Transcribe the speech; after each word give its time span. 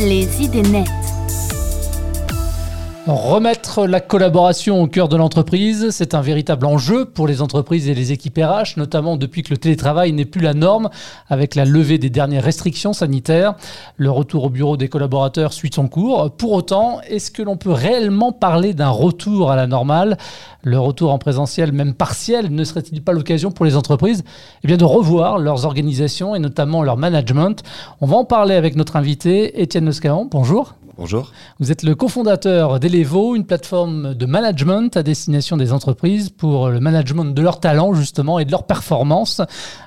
Les 0.00 0.42
idées 0.42 0.62
nettes. 0.62 1.09
Remettre 3.12 3.88
la 3.88 3.98
collaboration 3.98 4.80
au 4.80 4.86
cœur 4.86 5.08
de 5.08 5.16
l'entreprise, 5.16 5.90
c'est 5.90 6.14
un 6.14 6.20
véritable 6.20 6.64
enjeu 6.64 7.06
pour 7.06 7.26
les 7.26 7.42
entreprises 7.42 7.88
et 7.88 7.94
les 7.94 8.12
équipes 8.12 8.38
RH, 8.38 8.76
notamment 8.76 9.16
depuis 9.16 9.42
que 9.42 9.50
le 9.50 9.56
télétravail 9.56 10.12
n'est 10.12 10.24
plus 10.24 10.40
la 10.40 10.54
norme 10.54 10.90
avec 11.28 11.56
la 11.56 11.64
levée 11.64 11.98
des 11.98 12.08
dernières 12.08 12.44
restrictions 12.44 12.92
sanitaires. 12.92 13.56
Le 13.96 14.12
retour 14.12 14.44
au 14.44 14.48
bureau 14.48 14.76
des 14.76 14.86
collaborateurs 14.86 15.52
suit 15.52 15.72
son 15.74 15.88
cours. 15.88 16.30
Pour 16.36 16.52
autant, 16.52 17.00
est-ce 17.00 17.32
que 17.32 17.42
l'on 17.42 17.56
peut 17.56 17.72
réellement 17.72 18.30
parler 18.30 18.74
d'un 18.74 18.90
retour 18.90 19.50
à 19.50 19.56
la 19.56 19.66
normale? 19.66 20.16
Le 20.62 20.78
retour 20.78 21.12
en 21.12 21.18
présentiel, 21.18 21.72
même 21.72 21.94
partiel, 21.94 22.54
ne 22.54 22.62
serait-il 22.62 23.02
pas 23.02 23.12
l'occasion 23.12 23.50
pour 23.50 23.64
les 23.64 23.74
entreprises 23.74 24.22
eh 24.62 24.68
bien, 24.68 24.76
de 24.76 24.84
revoir 24.84 25.38
leurs 25.38 25.66
organisations 25.66 26.36
et 26.36 26.38
notamment 26.38 26.84
leur 26.84 26.96
management? 26.96 27.60
On 28.00 28.06
va 28.06 28.18
en 28.18 28.24
parler 28.24 28.54
avec 28.54 28.76
notre 28.76 28.94
invité, 28.94 29.60
Étienne 29.60 29.86
Noscaon. 29.86 30.28
Bonjour. 30.30 30.74
Bonjour. 31.00 31.32
Vous 31.60 31.72
êtes 31.72 31.82
le 31.82 31.94
cofondateur 31.94 32.78
d'Elevo, 32.78 33.34
une 33.34 33.46
plateforme 33.46 34.12
de 34.12 34.26
management 34.26 34.94
à 34.98 35.02
destination 35.02 35.56
des 35.56 35.72
entreprises 35.72 36.28
pour 36.28 36.68
le 36.68 36.78
management 36.78 37.24
de 37.24 37.40
leurs 37.40 37.58
talents 37.58 37.94
justement 37.94 38.38
et 38.38 38.44
de 38.44 38.50
leurs 38.50 38.66
performances. 38.66 39.40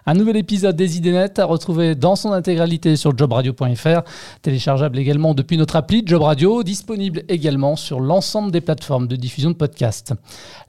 Un 0.08 0.16
nouvel 0.16 0.38
épisode 0.38 0.76
des 0.76 0.98
idées 0.98 1.16
à 1.38 1.46
retrouver 1.46 1.94
dans 1.94 2.16
son 2.16 2.32
intégralité 2.32 2.96
sur 2.96 3.16
jobradio.fr, 3.16 4.02
téléchargeable 4.42 4.98
également 4.98 5.36
depuis 5.36 5.56
notre 5.56 5.76
appli 5.76 6.02
Job 6.04 6.24
Radio, 6.24 6.64
disponible 6.64 7.22
également 7.30 7.76
sur 7.76 8.00
l'ensemble 8.00 8.52
des 8.52 8.62
plateformes 8.62 9.08
de 9.08 9.16
diffusion 9.16 9.52
de 9.52 9.56
podcasts. 9.56 10.16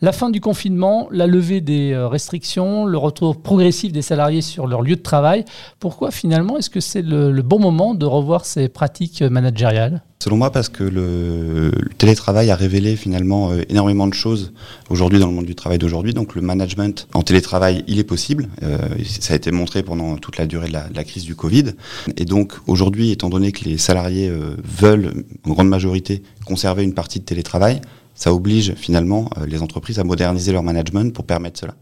La 0.02 0.12
fin 0.12 0.28
du 0.28 0.42
confinement, 0.42 1.08
la 1.10 1.26
levée 1.26 1.62
des 1.62 1.92
euh, 1.92 2.06
restrictions, 2.06 2.84
le 2.84 2.98
retour 2.98 3.40
progressif 3.40 3.92
des 3.92 4.02
salariés 4.02 4.42
sur 4.42 4.66
leur 4.66 4.82
lieu 4.82 4.96
de 4.96 5.00
travail. 5.00 5.46
Pourquoi 5.80 6.10
finalement 6.10 6.58
est-ce 6.58 6.68
que 6.68 6.80
c'est 6.80 7.00
le, 7.00 7.32
le 7.32 7.42
bon 7.42 7.58
moment 7.58 7.94
de 7.94 8.04
revoir 8.04 8.44
ces 8.44 8.68
pratiques 8.68 9.22
managériales? 9.22 10.02
Selon 10.24 10.38
moi, 10.38 10.50
parce 10.50 10.70
que 10.70 10.84
le, 10.84 11.70
télétravail 11.98 12.50
a 12.50 12.56
révélé 12.56 12.96
finalement 12.96 13.50
euh, 13.50 13.60
énormément 13.68 14.06
de 14.06 14.14
choses 14.14 14.54
aujourd'hui 14.88 15.18
dans 15.18 15.26
le 15.26 15.34
monde 15.34 15.44
du 15.44 15.54
travail 15.54 15.76
d'aujourd'hui. 15.76 16.14
Donc 16.14 16.34
le 16.34 16.40
management 16.40 17.06
en 17.12 17.20
télétravail, 17.20 17.84
il 17.88 17.98
est 17.98 18.04
possible. 18.04 18.48
Euh, 18.62 18.78
ça 19.06 19.34
a 19.34 19.36
été 19.36 19.50
montré 19.50 19.82
pendant 19.82 20.16
toute 20.16 20.38
la 20.38 20.46
durée 20.46 20.68
de 20.68 20.72
la, 20.72 21.04
crise 21.04 21.24
du 21.24 21.34
Covid. 21.34 21.72
Et 22.16 22.24
donc 22.24 22.54
aujourd'hui, 22.66 23.10
étant 23.10 23.28
donné 23.28 23.52
que 23.52 23.64
les 23.66 23.76
salariés 23.76 24.30
euh, 24.30 24.56
veulent, 24.64 25.26
en 25.46 25.50
grande 25.50 25.68
majorité, 25.68 26.22
conserver 26.46 26.84
une 26.84 26.94
partie 26.94 27.18
de 27.20 27.26
télétravail, 27.26 27.82
ça 28.14 28.32
oblige 28.32 28.72
finalement 28.76 29.28
les 29.46 29.60
entreprises 29.60 29.98
à 29.98 30.04
moderniser 30.04 30.52
leur 30.52 30.62
management 30.62 31.12
pour 31.12 31.26
permettre 31.26 31.60
cela. 31.60 31.74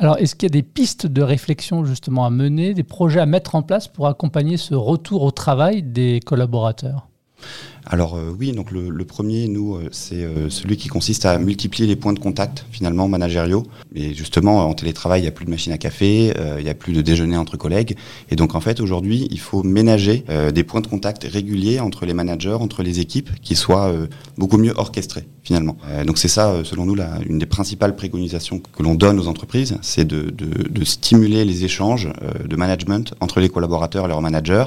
Alors, 0.00 0.18
est-ce 0.18 0.34
qu'il 0.34 0.48
y 0.48 0.50
a 0.50 0.58
des 0.58 0.64
pistes 0.64 1.06
de 1.06 1.22
réflexion 1.22 1.84
justement 1.84 2.26
à 2.26 2.30
mener, 2.30 2.74
des 2.74 2.82
projets 2.82 3.20
à 3.20 3.26
mettre 3.26 3.54
en 3.54 3.62
place 3.62 3.86
pour 3.86 4.08
accompagner 4.08 4.56
ce 4.56 4.74
retour 4.74 5.22
au 5.22 5.30
travail 5.30 5.84
des 5.84 6.18
collaborateurs? 6.18 7.06
Alors 7.88 8.16
euh, 8.16 8.34
oui, 8.38 8.50
donc 8.50 8.72
le, 8.72 9.04
premier, 9.04 9.46
nous, 9.46 9.76
euh, 9.76 9.88
c'est 9.92 10.24
euh, 10.24 10.50
celui 10.50 10.76
qui 10.76 10.88
consiste 10.88 11.24
à 11.24 11.38
multiplier 11.38 11.86
les 11.86 11.94
points 11.94 12.12
de 12.12 12.18
contact 12.18 12.66
finalement 12.72 13.06
managériaux. 13.06 13.62
Et 13.94 14.12
justement, 14.12 14.68
en 14.68 14.74
télétravail, 14.74 15.20
il 15.20 15.22
n'y 15.22 15.28
a 15.28 15.32
plus 15.32 15.44
de 15.44 15.50
machine 15.50 15.72
à 15.72 15.78
café, 15.78 16.32
il 16.58 16.64
n'y 16.64 16.70
a 16.70 16.74
plus 16.74 16.92
de 16.92 17.00
déjeuner 17.00 17.36
entre 17.36 17.56
collègues. 17.56 17.96
Et 18.30 18.36
donc 18.36 18.54
en 18.54 18.60
fait, 18.60 18.80
aujourd'hui, 18.80 19.28
il 19.30 19.38
faut 19.38 19.62
ménager 19.62 20.24
des 20.52 20.64
points 20.64 20.80
de 20.80 20.86
contact 20.86 21.24
réguliers 21.24 21.80
entre 21.80 22.04
les 22.04 22.12
managers, 22.12 22.56
entre 22.60 22.82
les 22.82 23.00
équipes, 23.00 23.30
qui 23.40 23.54
soient 23.54 23.92
beaucoup 24.36 24.58
mieux 24.58 24.74
orchestrés 24.76 25.24
finalement. 25.42 25.76
donc 26.04 26.18
c'est 26.18 26.28
ça, 26.28 26.64
selon 26.64 26.84
nous, 26.84 26.96
une 27.28 27.38
des 27.38 27.46
principales 27.46 27.94
préconisations 27.94 28.58
que 28.58 28.82
l'on 28.82 28.94
donne 28.94 29.18
aux 29.20 29.28
entreprises, 29.28 29.78
c'est 29.80 30.04
de, 30.04 30.34
stimuler 30.84 31.44
les 31.44 31.64
échanges 31.64 32.08
de 32.44 32.56
management 32.56 33.14
entre 33.20 33.40
les 33.40 33.48
collaborateurs 33.48 34.06
et 34.06 34.08
leurs 34.08 34.22
managers 34.22 34.66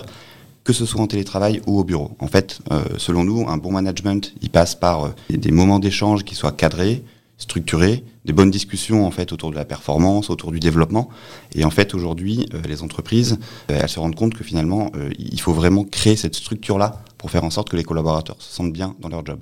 que 0.69 0.73
ce 0.73 0.85
soit 0.85 1.01
en 1.01 1.07
télétravail 1.07 1.63
ou 1.65 1.79
au 1.79 1.83
bureau. 1.83 2.11
En 2.19 2.27
fait, 2.27 2.59
euh, 2.71 2.83
selon 2.97 3.23
nous, 3.23 3.49
un 3.49 3.57
bon 3.57 3.71
management, 3.71 4.35
il 4.43 4.51
passe 4.51 4.75
par 4.75 5.05
euh, 5.05 5.09
des 5.31 5.49
moments 5.49 5.79
d'échange 5.79 6.23
qui 6.23 6.35
soient 6.35 6.51
cadrés, 6.51 7.03
structurés, 7.39 8.03
des 8.25 8.33
bonnes 8.33 8.51
discussions 8.51 9.03
en 9.03 9.09
fait 9.09 9.31
autour 9.31 9.49
de 9.49 9.55
la 9.55 9.65
performance, 9.65 10.29
autour 10.29 10.51
du 10.51 10.59
développement. 10.59 11.09
Et 11.55 11.65
en 11.65 11.71
fait, 11.71 11.95
aujourd'hui, 11.95 12.45
euh, 12.53 12.61
les 12.67 12.83
entreprises, 12.83 13.39
elles 13.67 13.89
se 13.89 13.99
rendent 13.99 14.13
compte 14.13 14.35
que 14.35 14.43
finalement, 14.43 14.91
il 15.17 15.41
faut 15.41 15.53
vraiment 15.53 15.85
créer 15.85 16.15
cette 16.15 16.35
structure-là 16.35 17.01
pour 17.17 17.31
faire 17.31 17.43
en 17.45 17.49
sorte 17.49 17.69
que 17.69 17.75
les 17.75 17.83
collaborateurs 17.83 18.35
se 18.37 18.53
sentent 18.53 18.71
bien 18.71 18.93
dans 18.99 19.09
leur 19.09 19.25
job. 19.25 19.39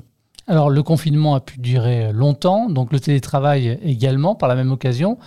Alors, 0.48 0.70
le 0.70 0.82
confinement 0.82 1.36
a 1.36 1.42
pu 1.42 1.60
durer 1.60 2.14
longtemps, 2.14 2.70
donc 2.70 2.94
le 2.94 3.02
télétravail 3.02 3.78
également 3.84 4.34
par 4.34 4.48
la 4.48 4.56
même 4.56 4.72
occasion. 4.72 5.18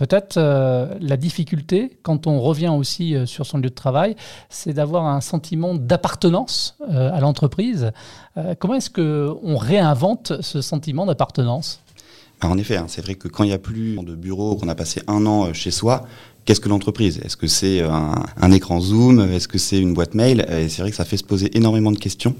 Peut-être 0.00 0.38
euh, 0.38 0.94
la 0.98 1.18
difficulté, 1.18 1.98
quand 2.02 2.26
on 2.26 2.40
revient 2.40 2.70
aussi 2.70 3.14
euh, 3.14 3.26
sur 3.26 3.44
son 3.44 3.58
lieu 3.58 3.68
de 3.68 3.74
travail, 3.74 4.16
c'est 4.48 4.72
d'avoir 4.72 5.04
un 5.04 5.20
sentiment 5.20 5.74
d'appartenance 5.74 6.78
euh, 6.88 7.12
à 7.12 7.20
l'entreprise. 7.20 7.92
comment 8.58 8.76
est-ce 8.76 8.88
qu'on 8.88 9.58
réinvente 9.58 10.40
ce 10.40 10.62
sentiment 10.62 11.04
d'appartenance? 11.04 11.80
En 12.40 12.56
effet, 12.56 12.78
hein, 12.78 12.86
c'est 12.88 13.02
vrai 13.02 13.16
que 13.16 13.28
quand 13.28 13.44
il 13.44 13.48
n'y 13.48 13.52
a 13.52 13.58
plus 13.58 13.96
de 13.96 14.14
bureau, 14.14 14.56
qu'on 14.56 14.68
a 14.68 14.74
passé 14.74 15.02
un 15.06 15.26
an 15.26 15.52
chez 15.52 15.70
soi, 15.70 16.06
Qu'est-ce 16.50 16.58
que 16.60 16.68
l'entreprise? 16.68 17.20
Est-ce 17.24 17.36
que 17.36 17.46
c'est 17.46 17.80
un, 17.80 18.50
écran 18.50 18.80
Zoom? 18.80 19.20
Est-ce 19.20 19.46
que 19.46 19.56
c'est 19.56 19.78
une 19.78 19.94
boîte 19.94 20.14
mail? 20.14 20.44
Et 20.50 20.68
c'est 20.68 20.82
vrai 20.82 20.90
que 20.90 20.96
ça 20.96 21.04
fait 21.04 21.16
se 21.16 21.22
poser 21.22 21.56
énormément 21.56 21.92
de 21.92 21.96
questions 21.96 22.34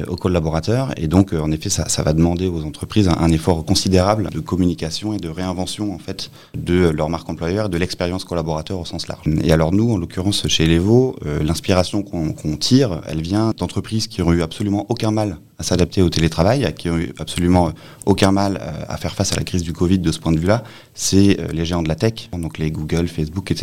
euh, 0.00 0.04
aux 0.06 0.14
collaborateurs. 0.14 0.92
Et 0.96 1.08
donc, 1.08 1.34
euh, 1.34 1.40
en 1.40 1.50
effet, 1.50 1.68
ça, 1.68 2.02
va 2.04 2.12
demander 2.12 2.46
aux 2.46 2.62
entreprises 2.62 3.08
un, 3.08 3.32
effort 3.32 3.64
considérable 3.64 4.30
de 4.30 4.38
communication 4.38 5.14
et 5.14 5.16
de 5.16 5.28
réinvention 5.28 5.92
en 5.92 5.98
fait 5.98 6.30
de 6.56 6.90
leur 6.90 7.08
marque 7.08 7.28
employeur, 7.28 7.68
de 7.68 7.76
l'expérience 7.76 8.24
collaborateur 8.24 8.78
au 8.78 8.84
sens 8.84 9.08
large. 9.08 9.24
Et 9.42 9.50
alors 9.50 9.72
nous, 9.72 9.90
en 9.90 9.98
l'occurrence 9.98 10.46
chez 10.46 10.66
Levo, 10.66 11.16
euh, 11.26 11.42
l'inspiration 11.42 12.04
qu'on 12.04 12.56
tire, 12.56 13.00
elle 13.08 13.20
vient 13.20 13.52
d'entreprises 13.58 14.06
qui 14.06 14.22
ont 14.22 14.32
eu 14.32 14.42
absolument 14.42 14.86
aucun 14.90 15.10
mal 15.10 15.38
à 15.58 15.62
s'adapter 15.62 16.02
au 16.02 16.10
télétravail, 16.10 16.72
qui 16.76 16.90
ont 16.90 16.98
eu 16.98 17.14
absolument 17.18 17.72
aucun 18.04 18.30
mal 18.30 18.60
à 18.88 18.96
faire 18.98 19.14
face 19.14 19.32
à 19.32 19.36
la 19.36 19.42
crise 19.42 19.62
du 19.62 19.72
Covid 19.72 19.98
de 19.98 20.12
ce 20.12 20.18
point 20.18 20.32
de 20.32 20.38
vue-là, 20.38 20.62
c'est 20.92 21.38
les 21.50 21.64
géants 21.64 21.82
de 21.82 21.88
la 21.88 21.94
tech, 21.94 22.28
donc 22.30 22.58
les 22.58 22.70
Google, 22.70 23.08
Facebook, 23.08 23.50
etc., 23.50 23.55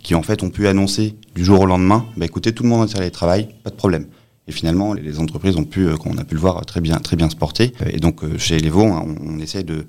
qui 0.00 0.14
en 0.14 0.22
fait 0.22 0.42
ont 0.42 0.50
pu 0.50 0.66
annoncer 0.66 1.14
du 1.34 1.44
jour 1.44 1.60
au 1.60 1.66
lendemain, 1.66 2.06
bah, 2.16 2.26
écoutez, 2.26 2.52
tout 2.52 2.62
le 2.62 2.68
monde 2.68 2.82
en 2.82 2.86
télétravail, 2.86 3.48
pas 3.62 3.70
de 3.70 3.76
problème. 3.76 4.06
Et 4.48 4.52
finalement, 4.52 4.92
les 4.92 5.20
entreprises 5.20 5.56
ont 5.56 5.64
pu, 5.64 5.86
qu'on 5.96 6.18
a 6.18 6.24
pu 6.24 6.34
le 6.34 6.40
voir, 6.40 6.66
très 6.66 6.80
bien, 6.80 6.96
très 6.96 7.14
bien 7.14 7.30
se 7.30 7.36
porter. 7.36 7.72
Et 7.90 7.98
donc, 7.98 8.24
euh, 8.24 8.38
chez 8.38 8.56
Elevo, 8.56 8.82
on, 8.82 9.14
on 9.24 9.38
essaie 9.38 9.62
de, 9.62 9.86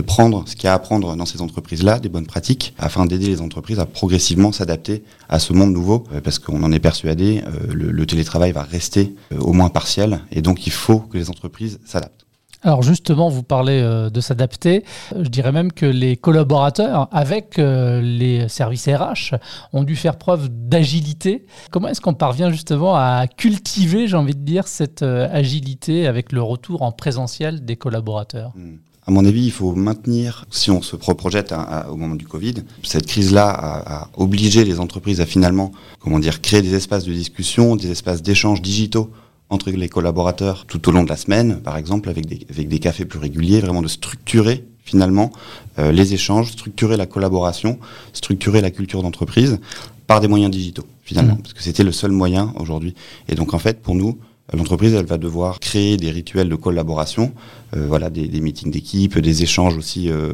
prendre 0.00 0.44
ce 0.46 0.54
qu'il 0.54 0.64
y 0.64 0.66
a 0.68 0.72
à 0.72 0.76
apprendre 0.76 1.16
dans 1.16 1.26
ces 1.26 1.42
entreprises-là, 1.42 1.98
des 1.98 2.08
bonnes 2.08 2.26
pratiques, 2.26 2.72
afin 2.78 3.04
d'aider 3.04 3.26
les 3.26 3.40
entreprises 3.40 3.80
à 3.80 3.86
progressivement 3.86 4.52
s'adapter 4.52 5.02
à 5.28 5.40
ce 5.40 5.52
monde 5.52 5.72
nouveau, 5.72 6.04
euh, 6.12 6.20
parce 6.20 6.38
qu'on 6.38 6.62
en 6.62 6.70
est 6.70 6.78
persuadé, 6.78 7.42
euh, 7.46 7.72
le, 7.74 8.06
télétravail 8.06 8.52
va 8.52 8.62
rester 8.62 9.14
au 9.36 9.52
moins 9.52 9.70
partiel, 9.70 10.20
et 10.30 10.40
donc 10.40 10.66
il 10.66 10.72
faut 10.72 11.00
que 11.00 11.18
les 11.18 11.28
entreprises 11.28 11.80
s'adaptent. 11.84 12.26
Alors 12.62 12.82
justement, 12.82 13.30
vous 13.30 13.42
parlez 13.42 13.80
euh, 13.80 14.10
de 14.10 14.20
s'adapter. 14.20 14.84
Je 15.18 15.28
dirais 15.28 15.52
même 15.52 15.72
que 15.72 15.86
les 15.86 16.16
collaborateurs 16.16 17.08
avec 17.10 17.58
euh, 17.58 18.02
les 18.02 18.48
services 18.48 18.86
RH 18.86 19.36
ont 19.72 19.82
dû 19.82 19.96
faire 19.96 20.18
preuve 20.18 20.48
d'agilité. 20.50 21.46
Comment 21.70 21.88
est-ce 21.88 22.02
qu'on 22.02 22.14
parvient 22.14 22.50
justement 22.50 22.96
à 22.96 23.26
cultiver, 23.34 24.08
j'ai 24.08 24.16
envie 24.16 24.34
de 24.34 24.44
dire, 24.44 24.68
cette 24.68 25.02
euh, 25.02 25.26
agilité 25.32 26.06
avec 26.06 26.32
le 26.32 26.42
retour 26.42 26.82
en 26.82 26.92
présentiel 26.92 27.64
des 27.64 27.76
collaborateurs? 27.76 28.52
Hmm. 28.54 28.76
À 29.06 29.12
mon 29.12 29.24
avis, 29.24 29.46
il 29.46 29.50
faut 29.50 29.74
maintenir, 29.74 30.44
si 30.50 30.70
on 30.70 30.82
se 30.82 30.94
projette 30.94 31.54
au 31.90 31.96
moment 31.96 32.14
du 32.14 32.26
Covid, 32.26 32.56
cette 32.84 33.06
crise-là 33.06 33.48
a, 33.48 34.02
a, 34.02 34.08
obligé 34.18 34.64
les 34.64 34.78
entreprises 34.78 35.20
à 35.22 35.26
finalement, 35.26 35.72
comment 35.98 36.18
dire, 36.18 36.42
créer 36.42 36.60
des 36.60 36.74
espaces 36.74 37.04
de 37.04 37.12
discussion, 37.12 37.74
des 37.76 37.90
espaces 37.90 38.22
d'échange 38.22 38.60
digitaux 38.60 39.10
entre 39.50 39.70
les 39.70 39.88
collaborateurs 39.88 40.64
tout 40.66 40.88
au 40.88 40.92
long 40.92 41.02
de 41.02 41.08
la 41.08 41.16
semaine, 41.16 41.60
par 41.60 41.76
exemple, 41.76 42.08
avec 42.08 42.26
des, 42.26 42.46
avec 42.50 42.68
des 42.68 42.78
cafés 42.78 43.04
plus 43.04 43.18
réguliers, 43.18 43.60
vraiment 43.60 43.82
de 43.82 43.88
structurer 43.88 44.64
finalement 44.84 45.30
euh, 45.78 45.92
les 45.92 46.14
échanges, 46.14 46.52
structurer 46.52 46.96
la 46.96 47.06
collaboration, 47.06 47.78
structurer 48.12 48.60
la 48.60 48.70
culture 48.70 49.02
d'entreprise 49.02 49.58
par 50.06 50.20
des 50.20 50.28
moyens 50.28 50.50
digitaux, 50.50 50.86
finalement, 51.02 51.34
mmh. 51.34 51.42
parce 51.42 51.52
que 51.54 51.62
c'était 51.62 51.84
le 51.84 51.92
seul 51.92 52.12
moyen 52.12 52.52
aujourd'hui. 52.58 52.94
Et 53.28 53.34
donc, 53.34 53.54
en 53.54 53.58
fait, 53.58 53.80
pour 53.80 53.94
nous, 53.94 54.18
l'entreprise, 54.52 54.94
elle 54.94 55.06
va 55.06 55.18
devoir 55.18 55.60
créer 55.60 55.96
des 55.96 56.10
rituels 56.10 56.48
de 56.48 56.56
collaboration, 56.56 57.32
euh, 57.76 57.86
voilà, 57.86 58.10
des, 58.10 58.26
des 58.26 58.40
meetings 58.40 58.72
d'équipe, 58.72 59.18
des 59.18 59.42
échanges 59.42 59.76
aussi 59.76 60.10
euh, 60.10 60.32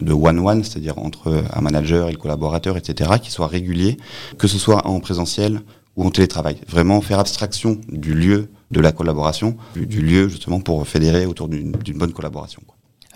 de 0.00 0.12
one-one, 0.12 0.64
c'est-à-dire 0.64 0.98
entre 0.98 1.44
un 1.52 1.60
manager 1.60 2.08
et 2.08 2.12
le 2.12 2.18
collaborateur, 2.18 2.76
etc., 2.76 3.12
qui 3.22 3.30
soient 3.30 3.46
réguliers, 3.46 3.96
que 4.38 4.48
ce 4.48 4.58
soit 4.58 4.86
en 4.86 5.00
présentiel 5.00 5.60
ou 5.96 6.04
en 6.04 6.10
télétravail. 6.10 6.56
Vraiment 6.68 7.00
faire 7.00 7.18
abstraction 7.18 7.80
du 7.88 8.14
lieu 8.14 8.48
de 8.70 8.80
la 8.80 8.92
collaboration, 8.92 9.56
du, 9.76 10.00
lieu 10.00 10.28
justement 10.28 10.60
pour 10.60 10.86
fédérer 10.86 11.26
autour 11.26 11.48
d'une 11.48 11.72
bonne 11.72 12.12
collaboration. 12.12 12.62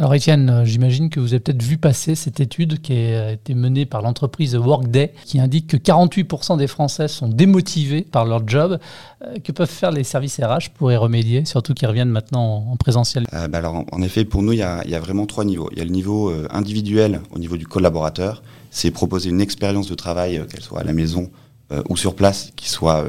Alors 0.01 0.15
Étienne, 0.15 0.49
euh, 0.49 0.65
j'imagine 0.65 1.11
que 1.11 1.19
vous 1.19 1.33
avez 1.33 1.41
peut-être 1.41 1.61
vu 1.61 1.77
passer 1.77 2.15
cette 2.15 2.39
étude 2.39 2.81
qui 2.81 2.93
a 2.93 3.33
été 3.33 3.55
menée 3.55 3.85
par 3.85 4.01
l'entreprise 4.01 4.55
Workday, 4.55 5.13
qui 5.25 5.41
indique 5.41 5.67
que 5.67 5.77
48% 5.77 6.57
des 6.57 6.69
Français 6.69 7.09
sont 7.09 7.27
démotivés 7.27 8.03
par 8.03 8.25
leur 8.25 8.47
job. 8.47 8.79
Euh, 9.25 9.39
que 9.43 9.51
peuvent 9.51 9.69
faire 9.69 9.91
les 9.91 10.05
services 10.05 10.39
RH 10.39 10.71
pour 10.77 10.93
y 10.93 10.97
remédier, 10.97 11.45
surtout 11.45 11.75
qu'ils 11.75 11.89
reviennent 11.89 12.11
maintenant 12.11 12.65
en 12.71 12.77
présentiel? 12.77 13.27
Euh, 13.35 13.49
bah 13.49 13.59
alors, 13.59 13.85
en, 13.91 14.03
effet, 14.03 14.25
pour 14.25 14.45
nous, 14.45 14.53
il 14.53 14.61
y, 14.61 14.63
a, 14.63 15.01
vraiment 15.01 15.27
trois 15.27 15.45
niveaux. 15.45 15.69
Il 15.73 15.79
y 15.79 15.81
a 15.81 15.85
le 15.85 15.91
niveau 15.91 16.33
individuel 16.51 17.21
au 17.33 17.41
niveau 17.41 17.57
du 17.57 17.67
collaborateur, 17.67 18.45
c'est 18.71 18.93
proposer 18.93 19.31
une 19.31 19.41
expérience 19.41 19.89
de 19.89 19.97
travail, 19.97 20.41
qu'elle 20.49 20.63
soit 20.63 20.81
à 20.81 20.85
la 20.85 20.93
maison 20.93 21.29
ou 21.89 21.97
sur 21.97 22.15
place, 22.15 22.53
qui 22.57 22.69
soit 22.69 23.05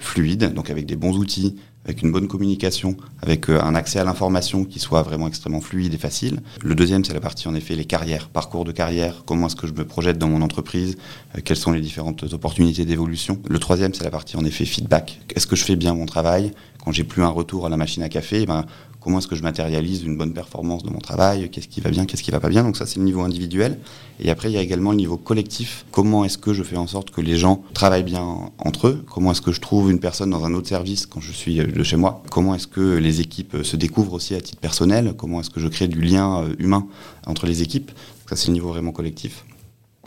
fluide, 0.00 0.52
donc 0.52 0.70
avec 0.70 0.86
des 0.86 0.96
bons 0.96 1.16
outils, 1.16 1.56
avec 1.84 2.02
une 2.02 2.12
bonne 2.12 2.28
communication, 2.28 2.96
avec 3.20 3.48
euh, 3.48 3.60
un 3.62 3.74
accès 3.74 3.98
à 3.98 4.04
l'information 4.04 4.64
qui 4.64 4.78
soit 4.78 5.02
vraiment 5.02 5.28
extrêmement 5.28 5.60
fluide 5.60 5.92
et 5.92 5.98
facile. 5.98 6.40
Le 6.62 6.74
deuxième, 6.74 7.04
c'est 7.04 7.12
la 7.12 7.20
partie 7.20 7.46
en 7.46 7.54
effet 7.54 7.76
les 7.76 7.84
carrières, 7.84 8.28
parcours 8.28 8.64
de 8.64 8.72
carrière, 8.72 9.22
comment 9.26 9.46
est-ce 9.46 9.56
que 9.56 9.66
je 9.66 9.72
me 9.72 9.84
projette 9.84 10.18
dans 10.18 10.28
mon 10.28 10.42
entreprise, 10.42 10.96
euh, 11.36 11.40
quelles 11.44 11.58
sont 11.58 11.72
les 11.72 11.80
différentes 11.80 12.24
opportunités 12.32 12.84
d'évolution. 12.84 13.40
Le 13.48 13.58
troisième, 13.58 13.92
c'est 13.92 14.04
la 14.04 14.10
partie 14.10 14.36
en 14.36 14.44
effet 14.44 14.64
feedback. 14.64 15.20
Est-ce 15.34 15.46
que 15.46 15.56
je 15.56 15.64
fais 15.64 15.76
bien 15.76 15.94
mon 15.94 16.06
travail? 16.06 16.52
Quand 16.82 16.92
j'ai 16.92 17.04
plus 17.04 17.22
un 17.22 17.28
retour 17.28 17.66
à 17.66 17.68
la 17.68 17.76
machine 17.76 18.02
à 18.02 18.08
café, 18.08 18.46
ben, 18.46 18.64
comment 19.04 19.18
est-ce 19.18 19.28
que 19.28 19.36
je 19.36 19.42
matérialise 19.42 20.02
une 20.02 20.16
bonne 20.16 20.32
performance 20.32 20.82
de 20.82 20.88
mon 20.88 20.98
travail, 20.98 21.50
qu'est-ce 21.50 21.68
qui 21.68 21.82
va 21.82 21.90
bien, 21.90 22.06
qu'est-ce 22.06 22.22
qui 22.22 22.30
va 22.30 22.40
pas 22.40 22.48
bien. 22.48 22.64
Donc 22.64 22.78
ça, 22.78 22.86
c'est 22.86 22.98
le 22.98 23.04
niveau 23.04 23.20
individuel. 23.20 23.78
Et 24.18 24.30
après, 24.30 24.50
il 24.50 24.54
y 24.54 24.56
a 24.56 24.62
également 24.62 24.92
le 24.92 24.96
niveau 24.96 25.18
collectif. 25.18 25.84
Comment 25.90 26.24
est-ce 26.24 26.38
que 26.38 26.54
je 26.54 26.62
fais 26.62 26.78
en 26.78 26.86
sorte 26.86 27.10
que 27.10 27.20
les 27.20 27.36
gens 27.36 27.62
travaillent 27.74 28.02
bien 28.02 28.50
entre 28.58 28.88
eux? 28.88 29.04
Comment 29.12 29.32
est-ce 29.32 29.42
que 29.42 29.52
je 29.52 29.60
trouve 29.60 29.90
une 29.90 30.00
personne 30.00 30.30
dans 30.30 30.46
un 30.46 30.54
autre 30.54 30.68
service 30.68 31.04
quand 31.04 31.20
je 31.20 31.32
suis 31.32 31.56
de 31.56 31.82
chez 31.82 31.96
moi? 31.96 32.22
Comment 32.30 32.54
est-ce 32.54 32.66
que 32.66 32.96
les 32.96 33.20
équipes 33.20 33.58
se 33.62 33.76
découvrent 33.76 34.14
aussi 34.14 34.34
à 34.34 34.40
titre 34.40 34.58
personnel? 34.58 35.12
Comment 35.18 35.40
est-ce 35.40 35.50
que 35.50 35.60
je 35.60 35.68
crée 35.68 35.86
du 35.86 36.00
lien 36.00 36.42
euh, 36.42 36.54
humain 36.58 36.86
entre 37.26 37.46
les 37.46 37.60
équipes? 37.60 37.90
Ça, 38.26 38.36
c'est 38.36 38.46
le 38.46 38.54
niveau 38.54 38.70
vraiment 38.70 38.92
collectif. 38.92 39.44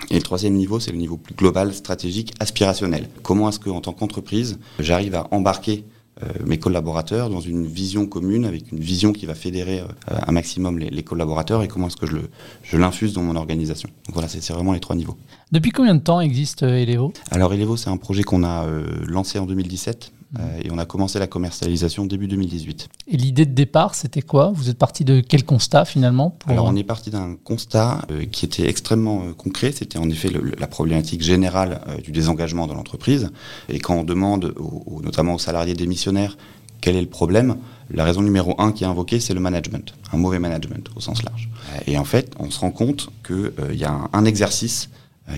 Et 0.09 0.15
le 0.15 0.23
troisième 0.23 0.53
niveau, 0.53 0.79
c'est 0.79 0.91
le 0.91 0.97
niveau 0.97 1.17
plus 1.17 1.35
global, 1.35 1.71
stratégique, 1.73 2.33
aspirationnel. 2.39 3.09
Comment 3.21 3.49
est-ce 3.49 3.59
que, 3.59 3.69
en 3.69 3.81
tant 3.81 3.93
qu'entreprise, 3.93 4.57
j'arrive 4.79 5.13
à 5.15 5.27
embarquer 5.31 5.83
euh, 5.83 5.96
mes 6.45 6.57
collaborateurs 6.57 7.29
dans 7.29 7.39
une 7.39 7.65
vision 7.65 8.05
commune, 8.07 8.45
avec 8.45 8.71
une 8.71 8.79
vision 8.79 9.13
qui 9.13 9.25
va 9.25 9.35
fédérer 9.35 9.79
euh, 9.79 9.85
un 10.25 10.31
maximum 10.31 10.79
les, 10.79 11.03
collaborateurs 11.03 11.63
et 11.63 11.67
comment 11.67 11.87
est-ce 11.87 11.97
que 11.97 12.07
je, 12.07 12.77
l'infuse 12.77 13.13
dans 13.13 13.21
mon 13.21 13.35
organisation. 13.35 13.89
Donc 14.05 14.13
voilà, 14.13 14.27
c'est, 14.27 14.51
vraiment 14.51 14.73
les 14.73 14.79
trois 14.79 14.95
niveaux. 14.95 15.17
Depuis 15.51 15.71
combien 15.71 15.95
de 15.95 16.01
temps 16.01 16.21
existe 16.21 16.63
euh, 16.63 16.75
Elevo 16.75 17.13
Alors 17.31 17.53
Elevo, 17.53 17.77
c'est 17.77 17.89
un 17.89 17.97
projet 17.97 18.23
qu'on 18.23 18.43
a 18.43 18.65
lancé 19.05 19.39
en 19.39 19.45
2017 19.45 20.11
euh, 20.37 20.61
et 20.63 20.71
on 20.71 20.77
a 20.77 20.85
commencé 20.85 21.19
la 21.19 21.27
commercialisation 21.27 22.05
début 22.05 22.27
2018. 22.27 22.89
Et 23.07 23.17
l'idée 23.17 23.45
de 23.45 23.53
départ, 23.53 23.95
c'était 23.95 24.21
quoi? 24.21 24.51
Vous 24.53 24.69
êtes 24.69 24.77
parti 24.77 25.05
de 25.05 25.21
quel 25.21 25.45
constat 25.45 25.85
finalement 25.85 26.37
Alors 26.47 26.65
on 26.65 26.75
est 26.75 26.83
parti 26.83 27.09
d'un 27.09 27.35
constat 27.35 28.01
euh, 28.11 28.25
qui 28.25 28.45
était 28.45 28.67
extrêmement 28.67 29.23
euh, 29.23 29.33
concret. 29.33 29.71
C'était 29.71 29.97
en 29.97 30.09
effet 30.09 30.29
la 30.57 30.67
problématique 30.67 31.21
générale 31.21 31.81
du 32.03 32.11
désengagement 32.11 32.67
de 32.67 32.73
l'entreprise. 32.73 33.29
Et 33.69 33.79
quand 33.79 33.95
on 33.95 34.03
demande, 34.03 34.53
notamment 35.01 35.35
aux 35.35 35.39
salariés 35.39 35.75
démissionnaires, 35.75 36.37
quel 36.81 36.95
est 36.95 37.01
le 37.01 37.07
problème 37.07 37.55
La 37.89 38.03
raison 38.03 38.21
numéro 38.21 38.53
un 38.59 38.71
qui 38.71 38.83
est 38.83 38.87
invoquée, 38.87 39.19
c'est 39.19 39.33
le 39.33 39.39
management, 39.39 39.93
un 40.11 40.17
mauvais 40.17 40.39
management 40.39 40.89
au 40.95 40.99
sens 40.99 41.23
large. 41.23 41.49
Et 41.87 41.97
en 41.97 42.03
fait, 42.03 42.33
on 42.39 42.51
se 42.51 42.59
rend 42.59 42.71
compte 42.71 43.09
qu'il 43.25 43.75
y 43.75 43.85
a 43.85 44.09
un 44.13 44.25
exercice 44.25 44.89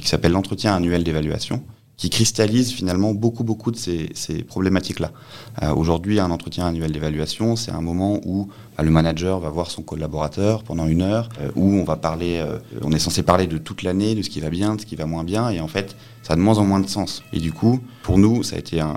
qui 0.02 0.08
s'appelle 0.08 0.34
l'entretien 0.34 0.76
annuel 0.76 1.04
d'évaluation, 1.04 1.64
qui 2.00 2.10
cristallise 2.10 2.72
finalement 2.72 3.14
beaucoup, 3.14 3.44
beaucoup 3.44 3.72
de 3.72 3.76
ces, 3.76 4.10
ces 4.14 4.42
problématiques-là. 4.42 5.12
Euh, 5.64 5.76
Aujourd'hui, 5.76 6.22
un 6.22 6.32
entretien 6.32 6.66
annuel 6.66 6.94
d'évaluation, 6.94 7.58
c'est 7.58 7.72
un 7.72 7.82
moment 7.82 8.22
où 8.26 8.48
bah, 8.78 8.86
le 8.86 8.90
manager 8.90 9.38
va 9.42 9.50
voir 9.50 9.70
son 9.70 9.82
collaborateur 9.82 10.64
pendant 10.64 10.88
une 10.88 11.02
heure, 11.02 11.28
euh, 11.42 11.52
où 11.58 11.74
on 11.74 11.84
va 11.84 11.98
parler, 11.98 12.38
euh, 12.38 12.58
on 12.84 12.94
est 12.94 13.00
censé 13.00 13.22
parler 13.22 13.48
de 13.48 13.58
toute 13.58 13.84
l'année, 13.84 14.16
de 14.16 14.22
ce 14.22 14.30
qui 14.30 14.40
va 14.40 14.50
bien, 14.50 14.76
de 14.76 14.82
ce 14.82 14.86
qui 14.86 14.96
va 14.96 15.06
moins 15.06 15.26
bien, 15.26 15.50
et 15.50 15.60
en 15.60 15.68
fait, 15.68 15.98
ça 16.24 16.34
a 16.34 16.36
de 16.38 16.42
moins 16.42 16.58
en 16.58 16.64
moins 16.64 16.80
de 16.80 16.88
sens. 16.88 17.22
Et 17.34 17.40
du 17.40 17.52
coup, 17.52 17.82
pour 18.02 18.18
nous, 18.18 18.44
ça 18.44 18.56
a 18.56 18.60
été 18.60 18.80
un, 18.80 18.96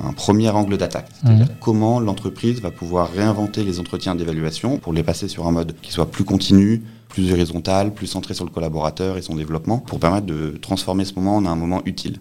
un, 0.00 0.06
un 0.08 0.12
premier 0.12 0.50
angle 0.50 0.76
d'attaque. 0.76 1.08
C'est-à-dire 1.22 1.46
mmh. 1.46 1.56
comment 1.58 2.00
l'entreprise 2.00 2.60
va 2.60 2.70
pouvoir 2.70 3.10
réinventer 3.12 3.64
les 3.64 3.80
entretiens 3.80 4.14
d'évaluation 4.14 4.76
pour 4.76 4.92
les 4.92 5.02
passer 5.02 5.26
sur 5.26 5.46
un 5.46 5.52
mode 5.52 5.74
qui 5.80 5.90
soit 5.90 6.10
plus 6.10 6.24
continu, 6.24 6.82
plus 7.08 7.32
horizontal, 7.32 7.94
plus 7.94 8.06
centré 8.06 8.34
sur 8.34 8.44
le 8.44 8.50
collaborateur 8.50 9.16
et 9.16 9.22
son 9.22 9.36
développement, 9.36 9.78
pour 9.78 9.98
permettre 9.98 10.26
de 10.26 10.58
transformer 10.60 11.06
ce 11.06 11.14
moment 11.14 11.36
en 11.36 11.46
un 11.46 11.56
moment 11.56 11.80
utile. 11.86 12.18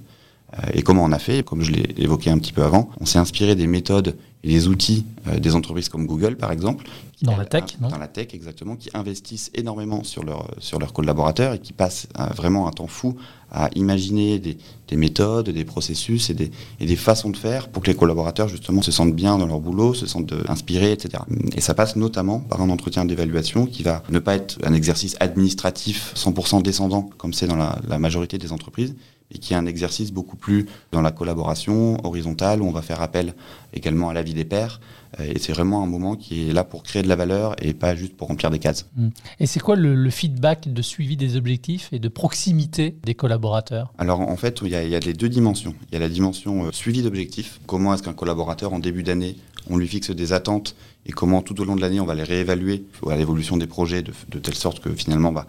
Euh, 0.59 0.67
et 0.73 0.81
comment 0.81 1.03
on 1.03 1.11
a 1.11 1.19
fait 1.19 1.43
Comme 1.43 1.61
je 1.61 1.71
l'ai 1.71 1.93
évoqué 1.97 2.29
un 2.29 2.37
petit 2.37 2.53
peu 2.53 2.63
avant, 2.63 2.89
on 2.99 3.05
s'est 3.05 3.19
inspiré 3.19 3.55
des 3.55 3.67
méthodes 3.67 4.15
et 4.43 4.49
des 4.49 4.67
outils 4.67 5.05
euh, 5.27 5.39
des 5.39 5.55
entreprises 5.55 5.89
comme 5.89 6.05
Google, 6.07 6.35
par 6.35 6.51
exemple. 6.51 6.85
Dans 7.21 7.37
la 7.37 7.45
tech, 7.45 7.63
non 7.79 7.89
Dans 7.89 7.99
la 7.99 8.07
tech, 8.07 8.29
exactement, 8.33 8.75
qui 8.75 8.89
investissent 8.95 9.51
énormément 9.53 10.03
sur, 10.03 10.23
leur, 10.23 10.49
sur 10.57 10.79
leurs 10.79 10.91
collaborateurs 10.91 11.53
et 11.53 11.59
qui 11.59 11.71
passent 11.71 12.07
euh, 12.19 12.25
vraiment 12.35 12.67
un 12.67 12.71
temps 12.71 12.87
fou 12.87 13.15
à 13.51 13.69
imaginer 13.75 14.39
des, 14.39 14.57
des 14.87 14.95
méthodes, 14.95 15.49
des 15.49 15.65
processus 15.65 16.29
et 16.31 16.33
des, 16.33 16.51
et 16.79 16.85
des, 16.85 16.95
façons 16.95 17.29
de 17.29 17.37
faire 17.37 17.67
pour 17.67 17.83
que 17.83 17.91
les 17.91 17.95
collaborateurs, 17.95 18.47
justement, 18.47 18.81
se 18.81 18.91
sentent 18.91 19.13
bien 19.13 19.37
dans 19.37 19.45
leur 19.45 19.59
boulot, 19.59 19.93
se 19.93 20.07
sentent 20.07 20.33
inspirés, 20.47 20.93
etc. 20.93 21.23
Et 21.55 21.61
ça 21.61 21.73
passe 21.73 21.95
notamment 21.95 22.39
par 22.39 22.61
un 22.61 22.69
entretien 22.69 23.05
d'évaluation 23.05 23.65
qui 23.67 23.83
va 23.83 24.03
ne 24.09 24.19
pas 24.19 24.35
être 24.35 24.57
un 24.63 24.73
exercice 24.73 25.17
administratif 25.19 26.13
100% 26.15 26.63
descendant, 26.63 27.09
comme 27.17 27.33
c'est 27.33 27.47
dans 27.47 27.57
la, 27.57 27.77
la 27.87 27.99
majorité 27.99 28.37
des 28.37 28.53
entreprises, 28.53 28.95
et 29.33 29.37
qui 29.37 29.53
est 29.53 29.57
un 29.57 29.65
exercice 29.65 30.11
beaucoup 30.11 30.35
plus 30.35 30.67
dans 30.91 31.01
la 31.01 31.11
collaboration 31.11 31.97
horizontale 32.05 32.61
où 32.61 32.65
on 32.65 32.71
va 32.71 32.81
faire 32.81 33.01
appel 33.01 33.33
également 33.73 34.09
à 34.09 34.13
l'avis 34.13 34.33
des 34.33 34.45
pairs. 34.45 34.79
Et 35.19 35.39
c'est 35.39 35.51
vraiment 35.51 35.83
un 35.83 35.87
moment 35.87 36.15
qui 36.15 36.49
est 36.49 36.53
là 36.53 36.63
pour 36.63 36.83
créer 36.83 37.03
de 37.03 37.09
la 37.09 37.17
valeur 37.17 37.55
et 37.61 37.73
pas 37.73 37.95
juste 37.95 38.15
pour 38.15 38.29
remplir 38.29 38.49
des 38.49 38.59
cases. 38.59 38.87
Mmh. 38.95 39.09
Et 39.41 39.45
c'est 39.45 39.59
quoi 39.59 39.75
le, 39.75 40.09
feedback 40.09 40.71
de 40.71 40.81
suivi 40.81 41.17
des 41.17 41.35
objectifs 41.35 41.89
et 41.91 41.99
de 41.99 42.07
proximité 42.07 42.95
des 43.03 43.13
collaborateurs? 43.13 43.91
Alors 43.97 44.21
en 44.21 44.37
fait, 44.37 44.61
il 44.63 44.69
y, 44.69 44.75
a, 44.75 44.83
il 44.83 44.89
y, 44.89 44.95
a, 44.95 44.99
les 44.99 45.13
deux 45.13 45.27
dimensions. 45.27 45.75
Il 45.89 45.95
y 45.95 45.97
a 45.97 45.99
la 45.99 46.09
dimension 46.09 46.65
euh, 46.65 46.71
suivi 46.71 47.01
d'objectifs. 47.01 47.59
Comment 47.67 47.93
est-ce 47.93 48.03
qu'un 48.03 48.13
collaborateur 48.13 48.73
en 48.73 48.79
début 48.79 49.03
d'année, 49.03 49.35
on 49.69 49.77
lui 49.77 49.87
fixe 49.87 50.11
des 50.11 50.33
attentes 50.33 50.75
et 51.05 51.11
comment 51.11 51.41
tout 51.41 51.59
au 51.61 51.65
long 51.65 51.75
de 51.75 51.81
l'année 51.81 51.99
on 51.99 52.05
va 52.05 52.15
les 52.15 52.23
réévaluer 52.23 52.85
à 53.09 53.15
l'évolution 53.15 53.57
des 53.57 53.67
projets 53.67 54.01
de, 54.03 54.39
telle 54.39 54.55
sorte 54.55 54.79
que 54.79 54.89
finalement 54.91 55.31
bah, 55.31 55.47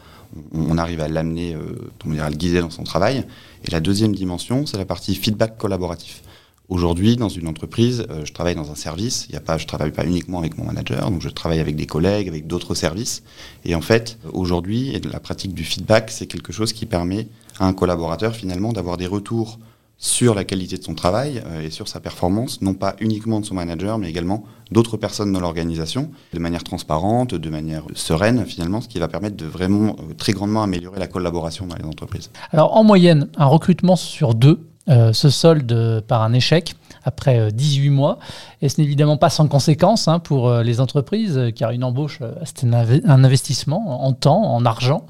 on, 0.52 0.78
arrive 0.78 1.00
à 1.00 1.08
l'amener, 1.08 1.54
euh, 1.54 2.20
à 2.20 2.30
le 2.30 2.36
guider 2.36 2.60
dans 2.60 2.70
son 2.70 2.84
travail. 2.84 3.24
Et 3.64 3.70
la 3.70 3.80
deuxième 3.80 4.14
dimension, 4.14 4.64
c'est 4.66 4.78
la 4.78 4.86
partie 4.86 5.14
feedback 5.14 5.58
collaboratif. 5.58 6.22
Aujourd'hui, 6.68 7.16
dans 7.16 7.28
une 7.28 7.48
entreprise, 7.48 8.06
euh, 8.08 8.24
je 8.24 8.32
travaille 8.32 8.54
dans 8.54 8.70
un 8.70 8.74
service. 8.74 9.26
Il 9.28 9.34
y 9.34 9.36
a 9.36 9.40
pas, 9.40 9.58
je 9.58 9.66
travaille 9.66 9.90
pas 9.90 10.06
uniquement 10.06 10.38
avec 10.38 10.56
mon 10.56 10.64
manager, 10.64 11.10
donc 11.10 11.20
je 11.20 11.28
travaille 11.28 11.60
avec 11.60 11.76
des 11.76 11.84
collègues, 11.84 12.28
avec 12.28 12.46
d'autres 12.46 12.74
services. 12.74 13.22
Et 13.66 13.74
en 13.74 13.82
fait, 13.82 14.18
aujourd'hui, 14.32 14.98
la 15.12 15.20
pratique 15.20 15.52
du 15.52 15.64
feedback, 15.64 16.10
c'est 16.10 16.26
quelque 16.26 16.52
chose 16.52 16.72
qui 16.72 16.86
permet 16.86 17.28
à 17.58 17.66
un 17.66 17.74
collaborateur 17.74 18.34
finalement 18.34 18.72
d'avoir 18.72 18.96
des 18.96 19.06
retours 19.06 19.58
sur 20.02 20.34
la 20.34 20.42
qualité 20.42 20.76
de 20.76 20.82
son 20.82 20.94
travail 20.94 21.42
euh, 21.46 21.62
et 21.62 21.70
sur 21.70 21.86
sa 21.86 22.00
performance, 22.00 22.60
non 22.60 22.74
pas 22.74 22.96
uniquement 22.98 23.38
de 23.38 23.46
son 23.46 23.54
manager, 23.54 23.98
mais 23.98 24.10
également 24.10 24.42
d'autres 24.72 24.96
personnes 24.96 25.32
dans 25.32 25.38
l'organisation, 25.38 26.10
de 26.34 26.40
manière 26.40 26.64
transparente, 26.64 27.36
de 27.36 27.50
manière 27.50 27.84
sereine 27.94 28.44
finalement, 28.44 28.80
ce 28.80 28.88
qui 28.88 28.98
va 28.98 29.06
permettre 29.06 29.36
de 29.36 29.46
vraiment 29.46 29.90
euh, 29.90 30.12
très 30.18 30.32
grandement 30.32 30.64
améliorer 30.64 30.98
la 30.98 31.06
collaboration 31.06 31.68
dans 31.68 31.76
les 31.76 31.84
entreprises. 31.84 32.30
Alors 32.50 32.76
en 32.76 32.82
moyenne, 32.82 33.28
un 33.36 33.46
recrutement 33.46 33.94
sur 33.94 34.34
deux 34.34 34.66
euh, 34.88 35.12
se 35.12 35.30
solde 35.30 36.02
par 36.08 36.22
un 36.22 36.32
échec 36.32 36.74
après 37.04 37.52
18 37.52 37.90
mois. 37.90 38.18
Et 38.60 38.68
ce 38.68 38.80
n'est 38.80 38.86
évidemment 38.86 39.16
pas 39.16 39.30
sans 39.30 39.48
conséquence 39.48 40.08
hein, 40.08 40.18
pour 40.18 40.50
les 40.50 40.80
entreprises, 40.80 41.40
car 41.56 41.70
une 41.70 41.84
embauche, 41.84 42.20
c'est 42.44 42.64
un 42.64 43.24
investissement 43.24 44.04
en 44.04 44.12
temps, 44.12 44.42
en 44.42 44.64
argent. 44.64 45.06